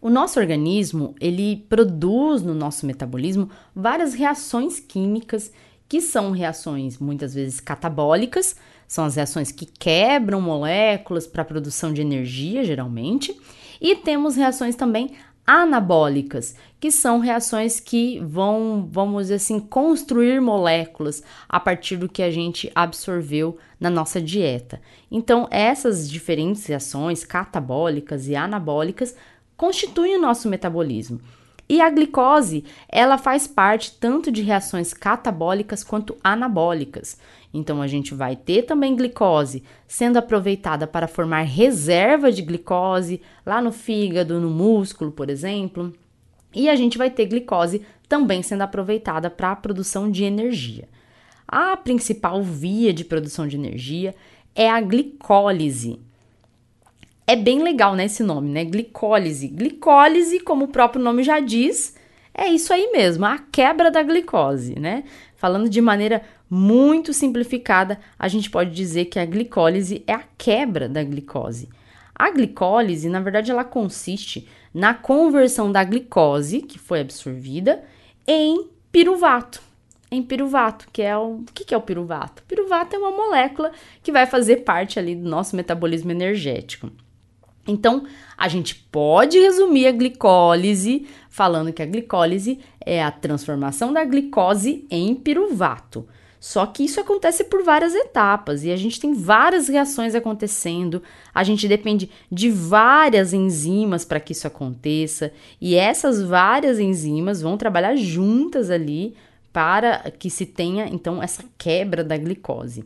[0.00, 5.52] O nosso organismo, ele produz no nosso metabolismo várias reações químicas
[5.88, 8.54] que são reações muitas vezes catabólicas,
[8.92, 13.34] são as reações que quebram moléculas para a produção de energia, geralmente,
[13.80, 15.12] e temos reações também
[15.46, 22.22] anabólicas, que são reações que vão, vamos dizer assim, construir moléculas a partir do que
[22.22, 24.78] a gente absorveu na nossa dieta.
[25.10, 29.16] Então, essas diferentes reações catabólicas e anabólicas
[29.56, 31.18] constituem o nosso metabolismo.
[31.72, 37.16] E a glicose, ela faz parte tanto de reações catabólicas quanto anabólicas.
[37.54, 43.62] Então a gente vai ter também glicose sendo aproveitada para formar reserva de glicose lá
[43.62, 45.94] no fígado, no músculo, por exemplo.
[46.54, 50.86] E a gente vai ter glicose também sendo aproveitada para a produção de energia.
[51.48, 54.14] A principal via de produção de energia
[54.54, 55.98] é a glicólise.
[57.32, 58.62] É bem legal, né, esse nome, né?
[58.62, 59.48] Glicólise.
[59.48, 61.96] Glicólise, como o próprio nome já diz,
[62.34, 65.04] é isso aí mesmo, a quebra da glicose, né?
[65.34, 70.90] Falando de maneira muito simplificada, a gente pode dizer que a glicólise é a quebra
[70.90, 71.70] da glicose.
[72.14, 77.82] A glicólise, na verdade, ela consiste na conversão da glicose que foi absorvida
[78.26, 79.62] em piruvato.
[80.10, 81.36] Em piruvato, que é o.
[81.36, 82.42] O que é o piruvato?
[82.42, 86.90] Piruvato é uma molécula que vai fazer parte ali do nosso metabolismo energético.
[87.66, 88.04] Então,
[88.36, 94.84] a gente pode resumir a glicólise falando que a glicólise é a transformação da glicose
[94.90, 96.06] em piruvato.
[96.42, 101.00] Só que isso acontece por várias etapas e a gente tem várias reações acontecendo,
[101.32, 107.56] a gente depende de várias enzimas para que isso aconteça, e essas várias enzimas vão
[107.56, 109.14] trabalhar juntas ali
[109.52, 112.84] para que se tenha então essa quebra da glicose.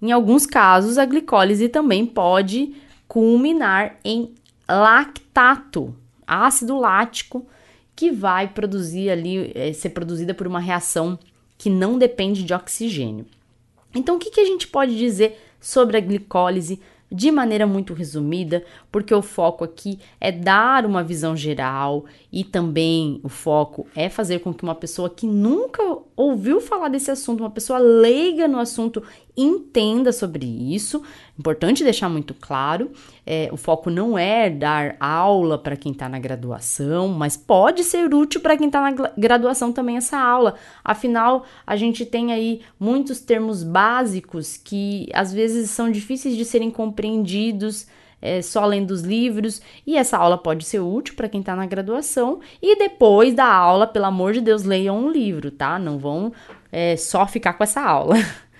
[0.00, 2.72] Em alguns casos, a glicólise também pode
[3.12, 4.32] culminar em
[4.66, 5.94] lactato,
[6.26, 7.46] ácido lático,
[7.94, 11.18] que vai produzir ali, é, ser produzida por uma reação
[11.58, 13.26] que não depende de oxigênio.
[13.94, 16.80] Então, o que, que a gente pode dizer sobre a glicólise
[17.12, 23.20] de maneira muito resumida, porque o foco aqui é dar uma visão geral e também
[23.22, 25.82] o foco é fazer com que uma pessoa que nunca
[26.16, 29.02] ouviu falar desse assunto, uma pessoa leiga no assunto,
[29.36, 31.02] entenda sobre isso.
[31.38, 32.90] Importante deixar muito claro:
[33.26, 38.12] é, o foco não é dar aula para quem está na graduação, mas pode ser
[38.12, 40.54] útil para quem está na graduação também essa aula.
[40.84, 46.70] Afinal, a gente tem aí muitos termos básicos que às vezes são difíceis de serem
[46.70, 47.86] compreendidos.
[48.24, 51.66] É, só lendo os livros, e essa aula pode ser útil para quem está na
[51.66, 52.38] graduação.
[52.62, 55.76] E depois da aula, pelo amor de Deus, leiam um livro, tá?
[55.76, 56.32] Não vão
[56.70, 58.14] é, só ficar com essa aula.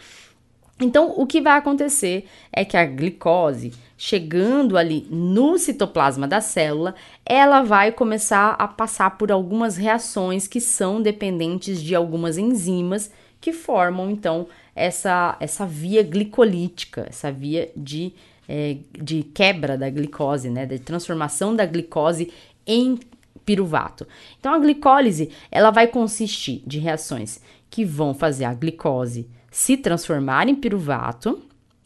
[0.80, 6.94] Então, o que vai acontecer é que a glicose, chegando ali no citoplasma da célula,
[7.24, 13.52] ela vai começar a passar por algumas reações que são dependentes de algumas enzimas que
[13.52, 18.12] formam então essa, essa via glicolítica, essa via de,
[18.48, 22.32] é, de quebra da glicose, né, de transformação da glicose
[22.66, 22.98] em
[23.44, 24.06] piruvato.
[24.38, 30.48] Então, a glicólise ela vai consistir de reações que vão fazer a glicose se transformar
[30.48, 31.40] em piruvato.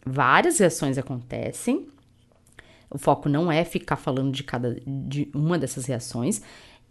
[0.07, 1.89] Várias reações acontecem.
[2.89, 6.41] O foco não é ficar falando de cada de uma dessas reações.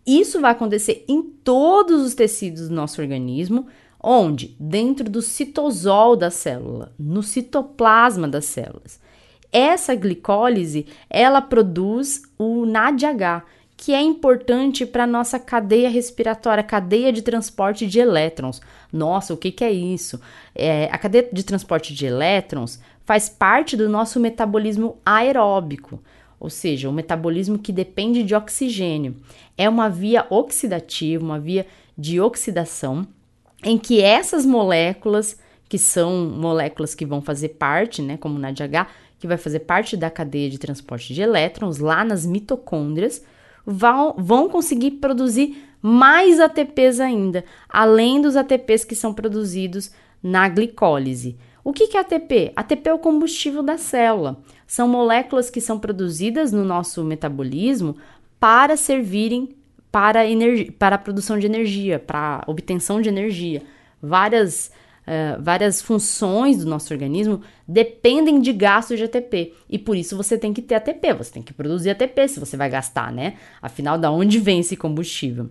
[0.06, 3.68] Isso vai acontecer em todos os tecidos do nosso organismo,
[4.04, 9.00] onde dentro do citosol da célula, no citoplasma das células.
[9.52, 13.46] Essa glicólise, ela produz o NADH,
[13.78, 18.62] que é importante para a nossa cadeia respiratória, cadeia de transporte de elétrons.
[18.92, 20.20] Nossa, o que, que é isso?
[20.54, 26.02] É, a cadeia de transporte de elétrons faz parte do nosso metabolismo aeróbico,
[26.40, 29.16] ou seja, o metabolismo que depende de oxigênio.
[29.58, 33.08] É uma via oxidativa, uma via de oxidação,
[33.64, 38.88] em que essas moléculas, que são moléculas que vão fazer parte, né, como na DH,
[39.20, 43.24] que vai fazer parte da cadeia de transporte de elétrons lá nas mitocôndrias,
[43.66, 51.38] vão, vão conseguir produzir mais ATPs ainda, além dos ATPs que são produzidos na glicólise.
[51.64, 52.52] O que é ATP?
[52.56, 54.40] ATP é o combustível da célula.
[54.68, 57.96] São moléculas que são produzidas no nosso metabolismo
[58.40, 59.50] para servirem
[59.92, 60.22] para,
[60.78, 63.64] para a produção de energia, para a obtenção de energia.
[64.02, 64.72] Várias
[65.08, 69.54] uh, várias funções do nosso organismo dependem de gasto de ATP.
[69.70, 72.58] E por isso você tem que ter ATP, você tem que produzir ATP se você
[72.58, 73.36] vai gastar, né?
[73.62, 75.50] Afinal, da onde vem esse combustível?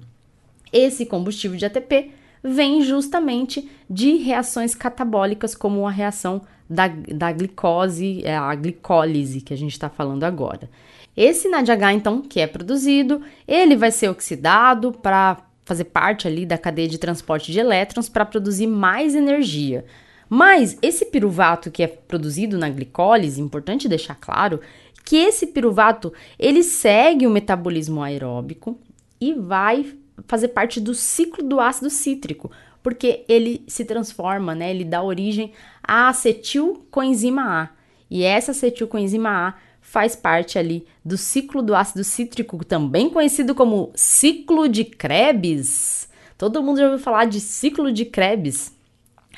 [0.73, 2.11] Esse combustível de ATP
[2.43, 9.55] vem justamente de reações catabólicas, como a reação da, da glicose, é, a glicólise que
[9.55, 10.69] a gente está falando agora.
[11.17, 16.59] Esse NADH, então, que é produzido, ele vai ser oxidado para fazer parte ali da
[16.59, 19.85] cadeia de transporte de elétrons para produzir mais energia.
[20.29, 24.61] Mas esse piruvato que é produzido na glicólise, importante deixar claro
[25.05, 28.79] que esse piruvato ele segue o metabolismo aeróbico
[29.21, 29.95] e vai
[30.27, 32.51] fazer parte do ciclo do ácido cítrico,
[32.83, 34.71] porque ele se transforma, né?
[34.71, 37.69] Ele dá origem à acetilcoenzima A.
[38.11, 43.93] E essa acetilcoenzima A faz parte ali do ciclo do ácido cítrico, também conhecido como
[43.95, 46.09] ciclo de Krebs.
[46.39, 48.75] Todo mundo já ouviu falar de ciclo de Krebs.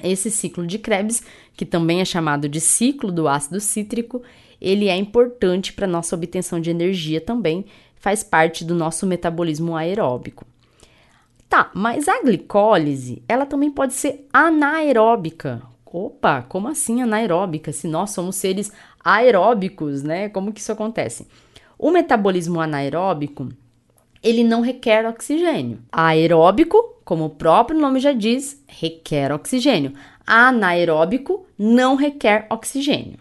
[0.03, 1.23] Esse ciclo de Krebs,
[1.55, 4.23] que também é chamado de ciclo do ácido cítrico,
[4.61, 10.47] ele é importante para nossa obtenção de energia também, faz parte do nosso metabolismo aeróbico.
[11.49, 15.61] Tá, mas a glicólise, ela também pode ser anaeróbica.
[15.85, 17.73] Opa, como assim anaeróbica?
[17.73, 18.71] Se nós somos seres
[19.07, 20.29] aeróbicos, né?
[20.29, 21.29] Como que isso acontece?
[21.79, 23.49] O metabolismo anaeróbico,
[24.21, 25.79] ele não requer oxigênio.
[25.93, 29.93] Aeróbico, como o próprio nome já diz, requer oxigênio.
[30.27, 33.21] Anaeróbico não requer oxigênio.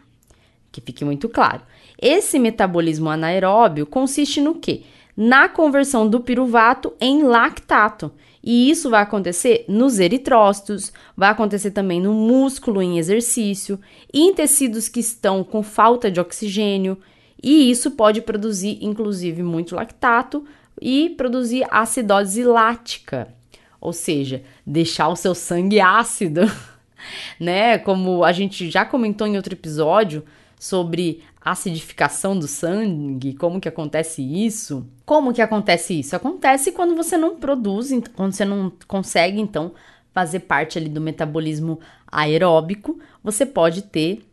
[0.71, 1.61] Que fique muito claro.
[2.01, 4.81] Esse metabolismo anaeróbio consiste no quê?
[5.15, 8.11] Na conversão do piruvato em lactato.
[8.45, 13.79] E isso vai acontecer nos eritrócitos, vai acontecer também no músculo em exercício,
[14.13, 16.95] em tecidos que estão com falta de oxigênio,
[17.41, 20.45] e isso pode produzir, inclusive, muito lactato
[20.79, 23.33] e produzir acidose lática,
[23.81, 26.41] ou seja, deixar o seu sangue ácido,
[27.39, 27.79] né?
[27.79, 30.23] Como a gente já comentou em outro episódio
[30.59, 34.89] sobre acidificação do sangue, como que acontece isso?
[35.05, 36.15] Como que acontece isso?
[36.15, 39.71] Acontece quando você não produz, quando você não consegue, então,
[40.11, 41.79] fazer parte ali do metabolismo
[42.11, 44.25] aeróbico, você pode ter,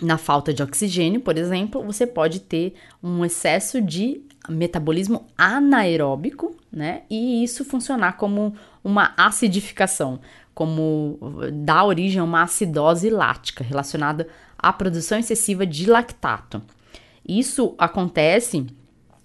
[0.00, 7.02] na falta de oxigênio, por exemplo, você pode ter um excesso de metabolismo anaeróbico, né?
[7.10, 8.54] E isso funcionar como
[8.84, 10.20] uma acidificação,
[10.54, 11.18] como
[11.52, 14.28] dá origem a uma acidose lática relacionada
[14.62, 16.62] à produção excessiva de lactato.
[17.26, 18.66] Isso acontece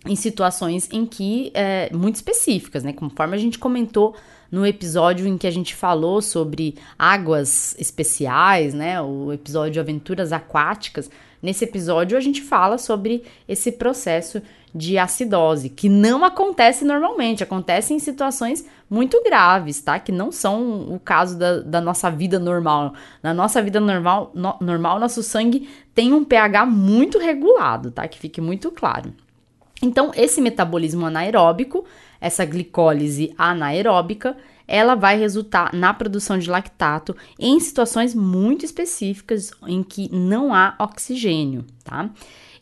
[0.05, 2.93] em situações em que é, muito específicas, né?
[2.93, 4.15] Conforme a gente comentou
[4.51, 9.01] no episódio em que a gente falou sobre águas especiais, né?
[9.01, 11.09] O episódio Aventuras Aquáticas.
[11.41, 14.41] Nesse episódio a gente fala sobre esse processo
[14.73, 19.99] de acidose, que não acontece normalmente, acontece em situações muito graves, tá?
[19.99, 22.93] Que não são o caso da, da nossa vida normal.
[23.21, 28.07] Na nossa vida normal, no, normal, nosso sangue tem um pH muito regulado, tá?
[28.07, 29.13] Que fique muito claro.
[29.81, 31.85] Então, esse metabolismo anaeróbico,
[32.19, 34.35] essa glicólise anaeróbica,
[34.67, 40.75] ela vai resultar na produção de lactato em situações muito específicas em que não há
[40.79, 42.09] oxigênio, tá?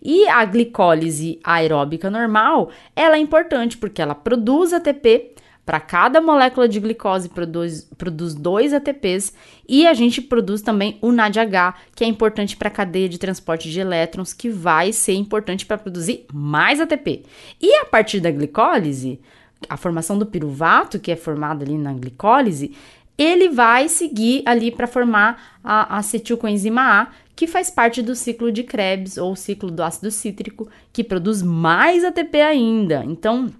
[0.01, 5.34] E a glicólise aeróbica normal, ela é importante porque ela produz ATP
[5.65, 9.33] para cada molécula de glicose produz, produz dois ATPs
[9.67, 13.71] e a gente produz também o NADH, que é importante para a cadeia de transporte
[13.71, 17.23] de elétrons, que vai ser importante para produzir mais ATP.
[17.59, 19.19] E a partir da glicólise,
[19.67, 22.75] a formação do piruvato, que é formado ali na glicólise,
[23.17, 28.63] ele vai seguir ali para formar a acetilcoenzima A, que faz parte do ciclo de
[28.63, 33.03] Krebs ou ciclo do ácido cítrico, que produz mais ATP ainda.
[33.05, 33.51] Então,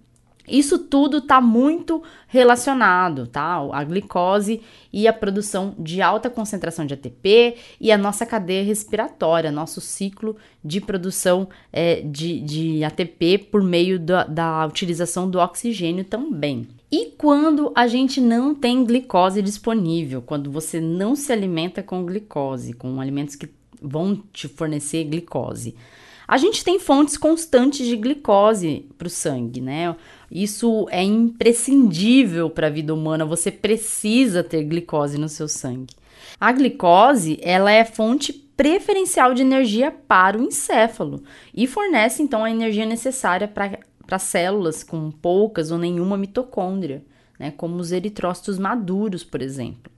[0.48, 3.58] isso tudo está muito relacionado, tá?
[3.72, 9.52] A glicose e a produção de alta concentração de ATP e a nossa cadeia respiratória,
[9.52, 16.04] nosso ciclo de produção é, de, de ATP por meio da, da utilização do oxigênio
[16.04, 16.68] também.
[16.92, 22.74] E quando a gente não tem glicose disponível, quando você não se alimenta com glicose,
[22.74, 23.50] com alimentos que
[23.82, 25.76] vão te fornecer glicose.
[26.28, 29.96] A gente tem fontes constantes de glicose para o sangue, né?
[30.30, 35.94] Isso é imprescindível para a vida humana, você precisa ter glicose no seu sangue.
[36.40, 41.24] A glicose, ela é fonte preferencial de energia para o encéfalo
[41.54, 47.04] e fornece então a energia necessária para células com poucas ou nenhuma mitocôndria,
[47.38, 49.92] né, como os eritrócitos maduros, por exemplo.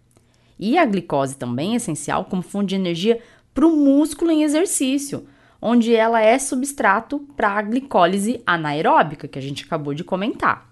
[0.59, 3.19] E a glicose também é essencial como fonte de energia
[3.53, 5.25] para o músculo em exercício
[5.61, 10.69] onde ela é substrato para a glicólise anaeróbica, que a gente acabou de comentar.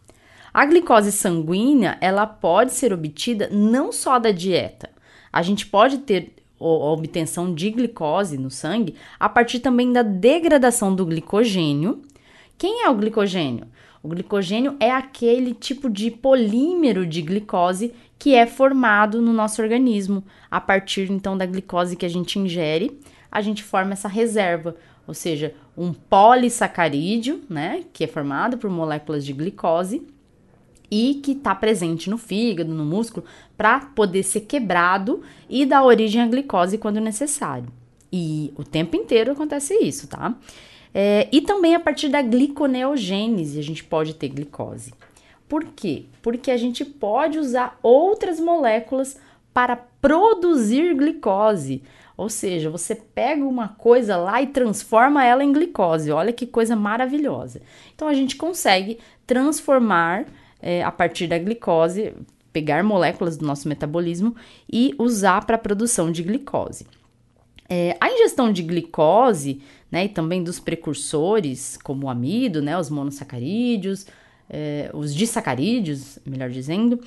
[0.54, 4.90] A glicose sanguínea, ela pode ser obtida não só da dieta.
[5.32, 10.96] A gente pode ter a obtenção de glicose no sangue a partir também da degradação
[10.96, 12.02] do glicogênio.
[12.58, 13.68] Quem é o glicogênio?
[14.02, 20.24] O glicogênio é aquele tipo de polímero de glicose que é formado no nosso organismo
[20.50, 22.98] a partir então da glicose que a gente ingere
[23.36, 29.26] a gente forma essa reserva, ou seja, um polissacarídeo, né, que é formado por moléculas
[29.26, 30.08] de glicose
[30.90, 33.26] e que está presente no fígado, no músculo,
[33.58, 37.68] para poder ser quebrado e dar origem à glicose quando necessário.
[38.10, 40.34] E o tempo inteiro acontece isso, tá?
[40.94, 44.94] É, e também a partir da gliconeogênese a gente pode ter glicose.
[45.46, 46.06] Por quê?
[46.22, 49.18] Porque a gente pode usar outras moléculas
[49.54, 51.84] para produzir glicose.
[52.18, 56.12] Ou seja, você pega uma coisa lá e transforma ela em glicose.
[56.12, 57.62] Olha que coisa maravilhosa.
[57.94, 60.26] Então a gente consegue transformar
[60.62, 62.14] é, a partir da glicose,
[62.54, 64.36] pegar moléculas do nosso metabolismo
[64.72, 66.88] e usar para a produção de glicose.
[67.68, 69.62] É, a ingestão de glicose,
[69.92, 74.06] né, e também dos precursores, como o amido, né, os monossacarídeos,
[74.50, 77.00] é, os disacarídeos, melhor dizendo,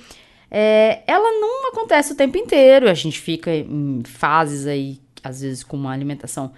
[0.51, 2.89] é, ela não acontece o tempo inteiro.
[2.89, 6.51] A gente fica em fases aí, às vezes, com uma alimentação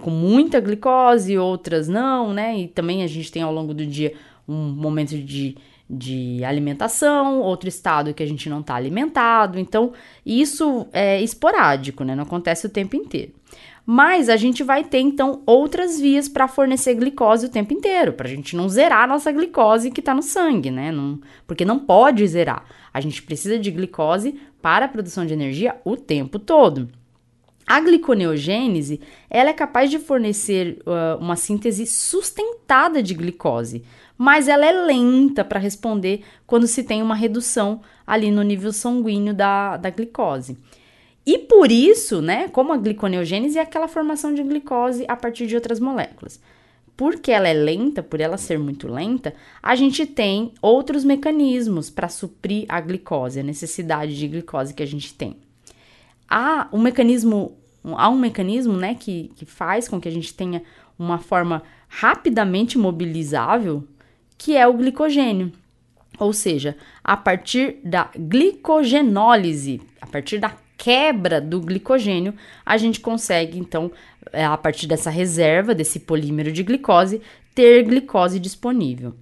[0.00, 2.58] com muita glicose, outras não, né?
[2.58, 4.12] E também a gente tem ao longo do dia
[4.46, 5.56] um momento de,
[5.88, 9.58] de alimentação, outro estado que a gente não está alimentado.
[9.58, 9.92] Então,
[10.24, 12.14] isso é esporádico, né?
[12.14, 13.32] Não acontece o tempo inteiro.
[13.86, 18.26] Mas a gente vai ter então outras vias para fornecer glicose o tempo inteiro, para
[18.26, 20.90] a gente não zerar a nossa glicose que está no sangue, né?
[20.90, 22.64] Não, porque não pode zerar.
[22.94, 26.88] A gente precisa de glicose para a produção de energia o tempo todo.
[27.66, 33.82] A gliconeogênese ela é capaz de fornecer uh, uma síntese sustentada de glicose,
[34.16, 39.34] mas ela é lenta para responder quando se tem uma redução ali no nível sanguíneo
[39.34, 40.56] da, da glicose.
[41.26, 45.54] E por isso, né, como a gliconeogênese é aquela formação de glicose a partir de
[45.56, 46.38] outras moléculas.
[46.96, 52.08] Porque ela é lenta, por ela ser muito lenta, a gente tem outros mecanismos para
[52.08, 55.36] suprir a glicose, a necessidade de glicose que a gente tem.
[56.28, 60.62] Há um mecanismo, há um mecanismo, né, que, que faz com que a gente tenha
[60.96, 63.84] uma forma rapidamente mobilizável,
[64.38, 65.52] que é o glicogênio.
[66.18, 72.34] Ou seja, a partir da glicogenólise, a partir da quebra do glicogênio,
[72.64, 73.90] a gente consegue, então,
[74.32, 77.20] a partir dessa reserva, desse polímero de glicose,
[77.54, 79.14] ter glicose disponível.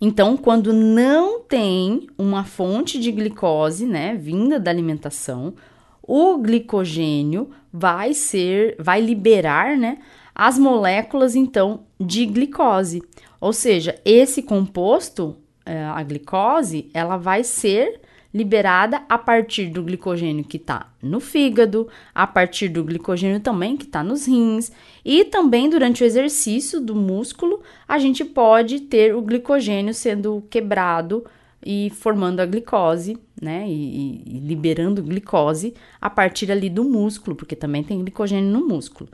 [0.00, 5.54] Então, quando não tem uma fonte de glicose, né, vinda da alimentação,
[6.02, 9.98] o glicogênio vai ser, vai liberar, né,
[10.34, 13.02] as moléculas então de glicose.
[13.40, 15.36] Ou seja, esse composto,
[15.66, 18.00] é, a glicose, ela vai ser
[18.32, 23.84] liberada a partir do glicogênio que está no fígado, a partir do glicogênio também que
[23.84, 24.70] está nos rins,
[25.04, 31.24] e também durante o exercício do músculo, a gente pode ter o glicogênio sendo quebrado
[31.64, 33.66] e formando a glicose, né?
[33.68, 39.10] E, e, liberando glicose a partir ali do músculo, porque também tem glicogênio no músculo.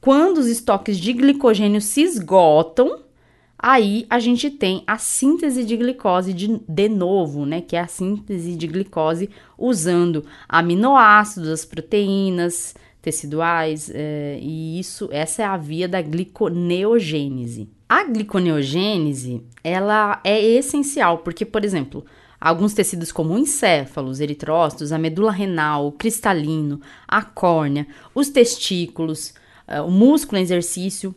[0.00, 3.00] Quando os estoques de glicogênio se esgotam,
[3.58, 7.60] Aí a gente tem a síntese de glicose de, de novo, né?
[7.60, 9.28] Que é a síntese de glicose
[9.58, 17.68] usando aminoácidos, as proteínas teciduais, é, e isso, essa é a via da gliconeogênese.
[17.88, 22.04] A gliconeogênese, ela é essencial, porque, por exemplo,
[22.40, 29.32] alguns tecidos como encéfalos, eritrócitos, a medula renal, o cristalino, a córnea, os testículos,
[29.66, 31.14] é, o músculo em exercício,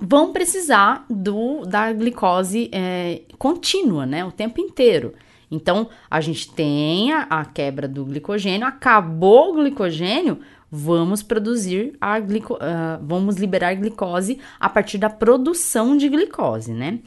[0.00, 5.14] vão precisar do da glicose é, contínua, né, o tempo inteiro.
[5.50, 10.38] Então, a gente tem a, a, quebra do glicogênio, acabou o glicogênio,
[10.70, 16.98] vamos produzir a glico, uh, vamos liberar glicose a partir da produção de glicose, né?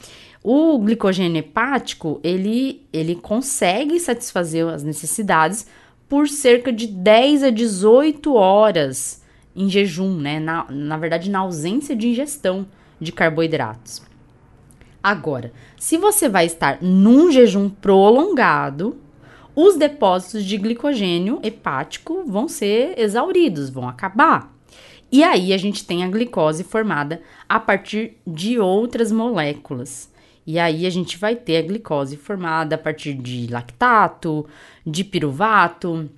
[0.41, 5.67] O glicogênio hepático, ele, ele consegue satisfazer as necessidades
[6.07, 9.21] por cerca de 10 a 18 horas
[9.53, 10.39] em jejum, né?
[10.39, 12.65] Na, na verdade, na ausência de ingestão
[12.99, 14.01] de carboidratos.
[15.01, 18.97] Agora, se você vai estar num jejum prolongado,
[19.55, 24.53] os depósitos de glicogênio hepático vão ser exauridos, vão acabar.
[25.11, 30.11] E aí a gente tem a glicose formada a partir de outras moléculas.
[30.45, 34.45] E aí a gente vai ter a glicose formada a partir de lactato,
[34.85, 36.09] de piruvato,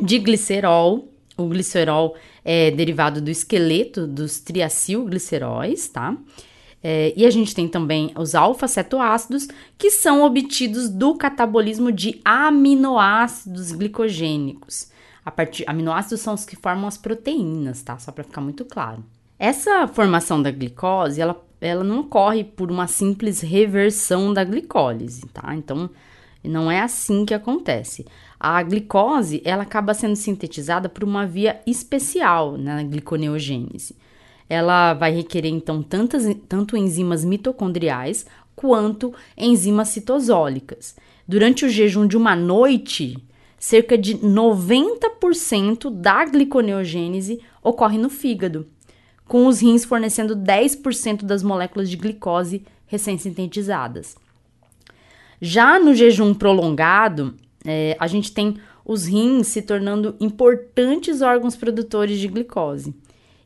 [0.00, 1.08] de glicerol.
[1.36, 6.16] O glicerol é derivado do esqueleto dos triacilgliceróis, tá?
[6.82, 13.72] É, e a gente tem também os alfa-cetoácidos, que são obtidos do catabolismo de aminoácidos
[13.72, 14.90] glicogênicos.
[15.24, 17.98] A partir, aminoácidos são os que formam as proteínas, tá?
[17.98, 19.04] Só para ficar muito claro.
[19.38, 25.54] Essa formação da glicose, ela, ela não ocorre por uma simples reversão da glicólise, tá?
[25.54, 25.90] Então,
[26.42, 28.06] não é assim que acontece.
[28.42, 33.94] A glicose, ela acaba sendo sintetizada por uma via especial na gliconeogênese.
[34.48, 38.24] Ela vai requerer então tantas, tanto enzimas mitocondriais
[38.56, 40.96] quanto enzimas citosólicas.
[41.28, 43.18] Durante o jejum de uma noite,
[43.58, 48.66] cerca de 90% da gliconeogênese ocorre no fígado,
[49.28, 54.16] com os rins fornecendo 10% das moléculas de glicose recém-sintetizadas.
[55.42, 57.34] Já no jejum prolongado,
[57.64, 62.94] é, a gente tem os rins se tornando importantes órgãos produtores de glicose.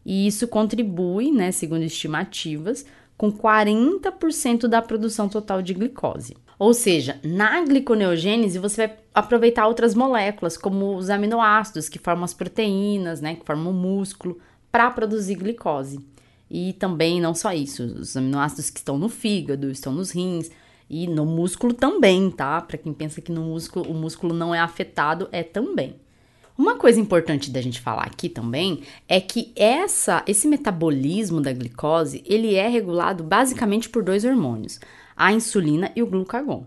[0.05, 2.85] E isso contribui, né, segundo estimativas,
[3.17, 6.37] com 40% da produção total de glicose.
[6.59, 12.35] Ou seja, na gliconeogênese você vai aproveitar outras moléculas, como os aminoácidos que formam as
[12.35, 14.39] proteínas, né, que formam o músculo,
[14.71, 15.99] para produzir glicose.
[16.51, 20.51] E também não só isso, os aminoácidos que estão no fígado, estão nos rins,
[20.89, 22.61] e no músculo também, tá?
[22.61, 25.97] Para quem pensa que no músculo o músculo não é afetado, é também.
[26.57, 32.23] Uma coisa importante da gente falar aqui também é que essa, esse metabolismo da glicose,
[32.25, 34.79] ele é regulado basicamente por dois hormônios,
[35.17, 36.65] a insulina e o glucagon.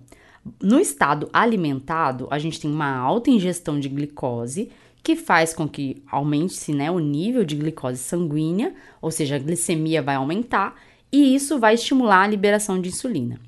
[0.62, 4.70] No estado alimentado, a gente tem uma alta ingestão de glicose,
[5.02, 10.02] que faz com que aumente-se né, o nível de glicose sanguínea, ou seja, a glicemia
[10.02, 10.76] vai aumentar,
[11.10, 13.40] e isso vai estimular a liberação de insulina.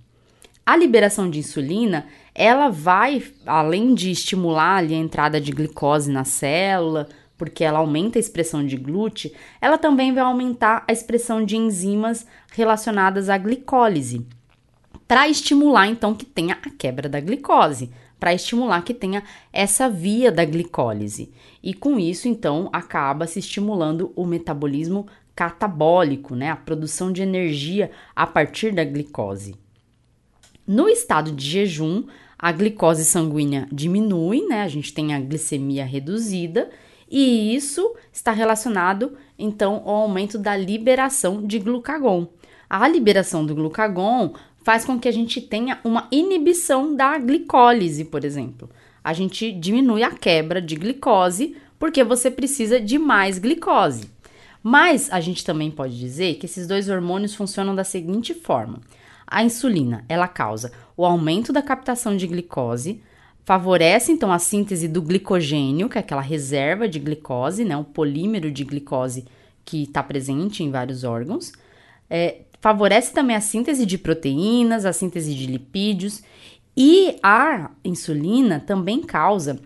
[0.70, 2.06] A liberação de insulina,
[2.36, 8.20] ela vai, além de estimular ali, a entrada de glicose na célula, porque ela aumenta
[8.20, 14.28] a expressão de glúten, ela também vai aumentar a expressão de enzimas relacionadas à glicólise,
[15.08, 17.90] para estimular então que tenha a quebra da glicose,
[18.20, 21.34] para estimular que tenha essa via da glicólise.
[21.64, 27.90] E com isso, então, acaba se estimulando o metabolismo catabólico, né, a produção de energia
[28.16, 29.56] a partir da glicose.
[30.70, 32.04] No estado de jejum,
[32.38, 34.62] a glicose sanguínea diminui, né?
[34.62, 36.70] A gente tem a glicemia reduzida
[37.10, 42.28] e isso está relacionado então ao aumento da liberação de glucagon.
[42.70, 48.24] A liberação do glucagon faz com que a gente tenha uma inibição da glicólise, por
[48.24, 48.70] exemplo.
[49.04, 54.08] A gente diminui a quebra de glicose porque você precisa de mais glicose.
[54.62, 58.80] Mas a gente também pode dizer que esses dois hormônios funcionam da seguinte forma:
[59.30, 63.02] a insulina, ela causa o aumento da captação de glicose,
[63.46, 68.52] favorece então a síntese do glicogênio, que é aquela reserva de glicose, né, um polímero
[68.52, 69.26] de glicose
[69.64, 71.52] que está presente em vários órgãos.
[72.10, 76.24] É, favorece também a síntese de proteínas, a síntese de lipídios.
[76.76, 79.60] E a insulina também causa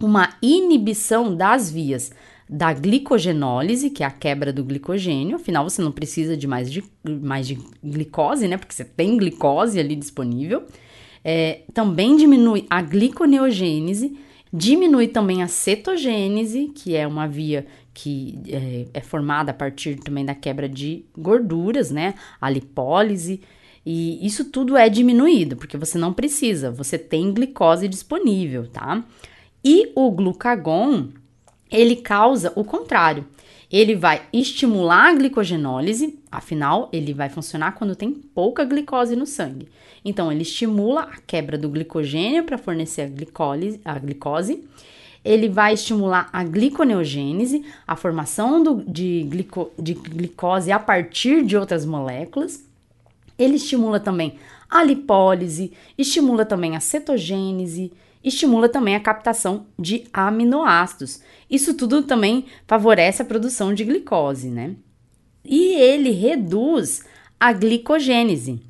[0.00, 2.10] uma inibição das vias
[2.52, 6.84] da glicogenólise, que é a quebra do glicogênio, afinal você não precisa de mais de,
[7.02, 8.58] mais de glicose, né?
[8.58, 10.62] Porque você tem glicose ali disponível.
[11.24, 14.18] É, também diminui a gliconeogênese,
[14.52, 20.26] diminui também a cetogênese, que é uma via que é, é formada a partir também
[20.26, 22.12] da quebra de gorduras, né?
[22.38, 23.40] A lipólise.
[23.84, 29.02] E isso tudo é diminuído, porque você não precisa, você tem glicose disponível, tá?
[29.64, 31.08] E o glucagon,
[31.72, 33.26] ele causa o contrário.
[33.70, 39.66] Ele vai estimular a glicogenólise, afinal, ele vai funcionar quando tem pouca glicose no sangue.
[40.04, 44.62] Então, ele estimula a quebra do glicogênio para fornecer a, glicólise, a glicose.
[45.24, 51.56] Ele vai estimular a gliconeogênese, a formação do, de, glico, de glicose a partir de
[51.56, 52.62] outras moléculas.
[53.38, 57.92] Ele estimula também a lipólise, estimula também a cetogênese,
[58.22, 61.20] estimula também a captação de aminoácidos.
[61.50, 64.76] Isso tudo também favorece a produção de glicose, né?
[65.44, 67.04] E ele reduz
[67.38, 68.60] a glicogênese,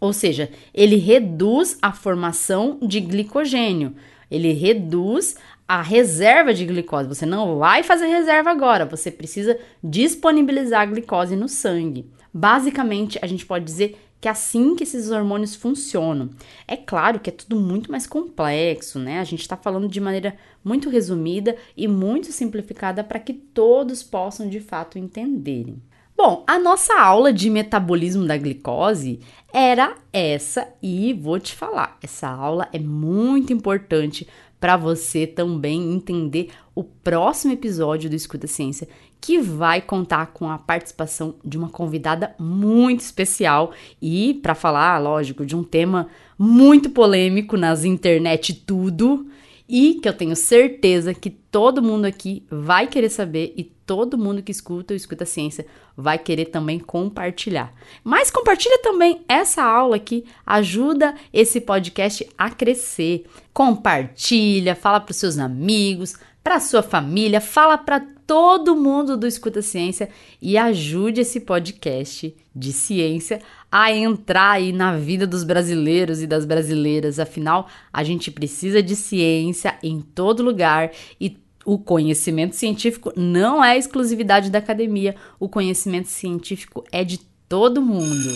[0.00, 3.94] ou seja, ele reduz a formação de glicogênio,
[4.30, 7.08] ele reduz a reserva de glicose.
[7.08, 12.10] Você não vai fazer reserva agora, você precisa disponibilizar a glicose no sangue.
[12.32, 16.30] Basicamente, a gente pode dizer que é assim que esses hormônios funcionam.
[16.66, 19.20] É claro que é tudo muito mais complexo, né?
[19.20, 24.48] A gente está falando de maneira muito resumida e muito simplificada para que todos possam
[24.48, 25.76] de fato entenderem.
[26.16, 29.20] Bom, a nossa aula de metabolismo da glicose
[29.52, 34.26] era essa e vou te falar, essa aula é muito importante
[34.58, 38.88] para você também entender o próximo episódio do Escuta Ciência,
[39.20, 45.46] que vai contar com a participação de uma convidada muito especial e para falar, lógico,
[45.46, 46.08] de um tema
[46.38, 49.26] muito polêmico nas internet tudo
[49.68, 54.42] e que eu tenho certeza que todo mundo aqui vai querer saber e todo mundo
[54.42, 57.72] que escuta o Escuta Ciência vai querer também compartilhar.
[58.02, 63.26] Mas compartilha também essa aula que ajuda esse podcast a crescer.
[63.52, 69.62] Compartilha, fala para os seus amigos, para sua família, fala para todo mundo do Escuta
[69.62, 70.08] Ciência
[70.40, 76.44] e ajude esse podcast de ciência a entrar aí na vida dos brasileiros e das
[76.44, 77.18] brasileiras.
[77.18, 83.76] Afinal, a gente precisa de ciência em todo lugar e o conhecimento científico não é
[83.76, 87.18] exclusividade da academia, o conhecimento científico é de
[87.48, 88.30] todo mundo.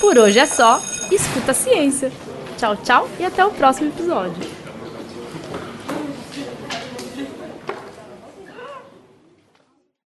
[0.00, 0.78] Por hoje é só,
[1.10, 2.12] escuta a ciência.
[2.58, 4.55] Tchau, tchau e até o próximo episódio.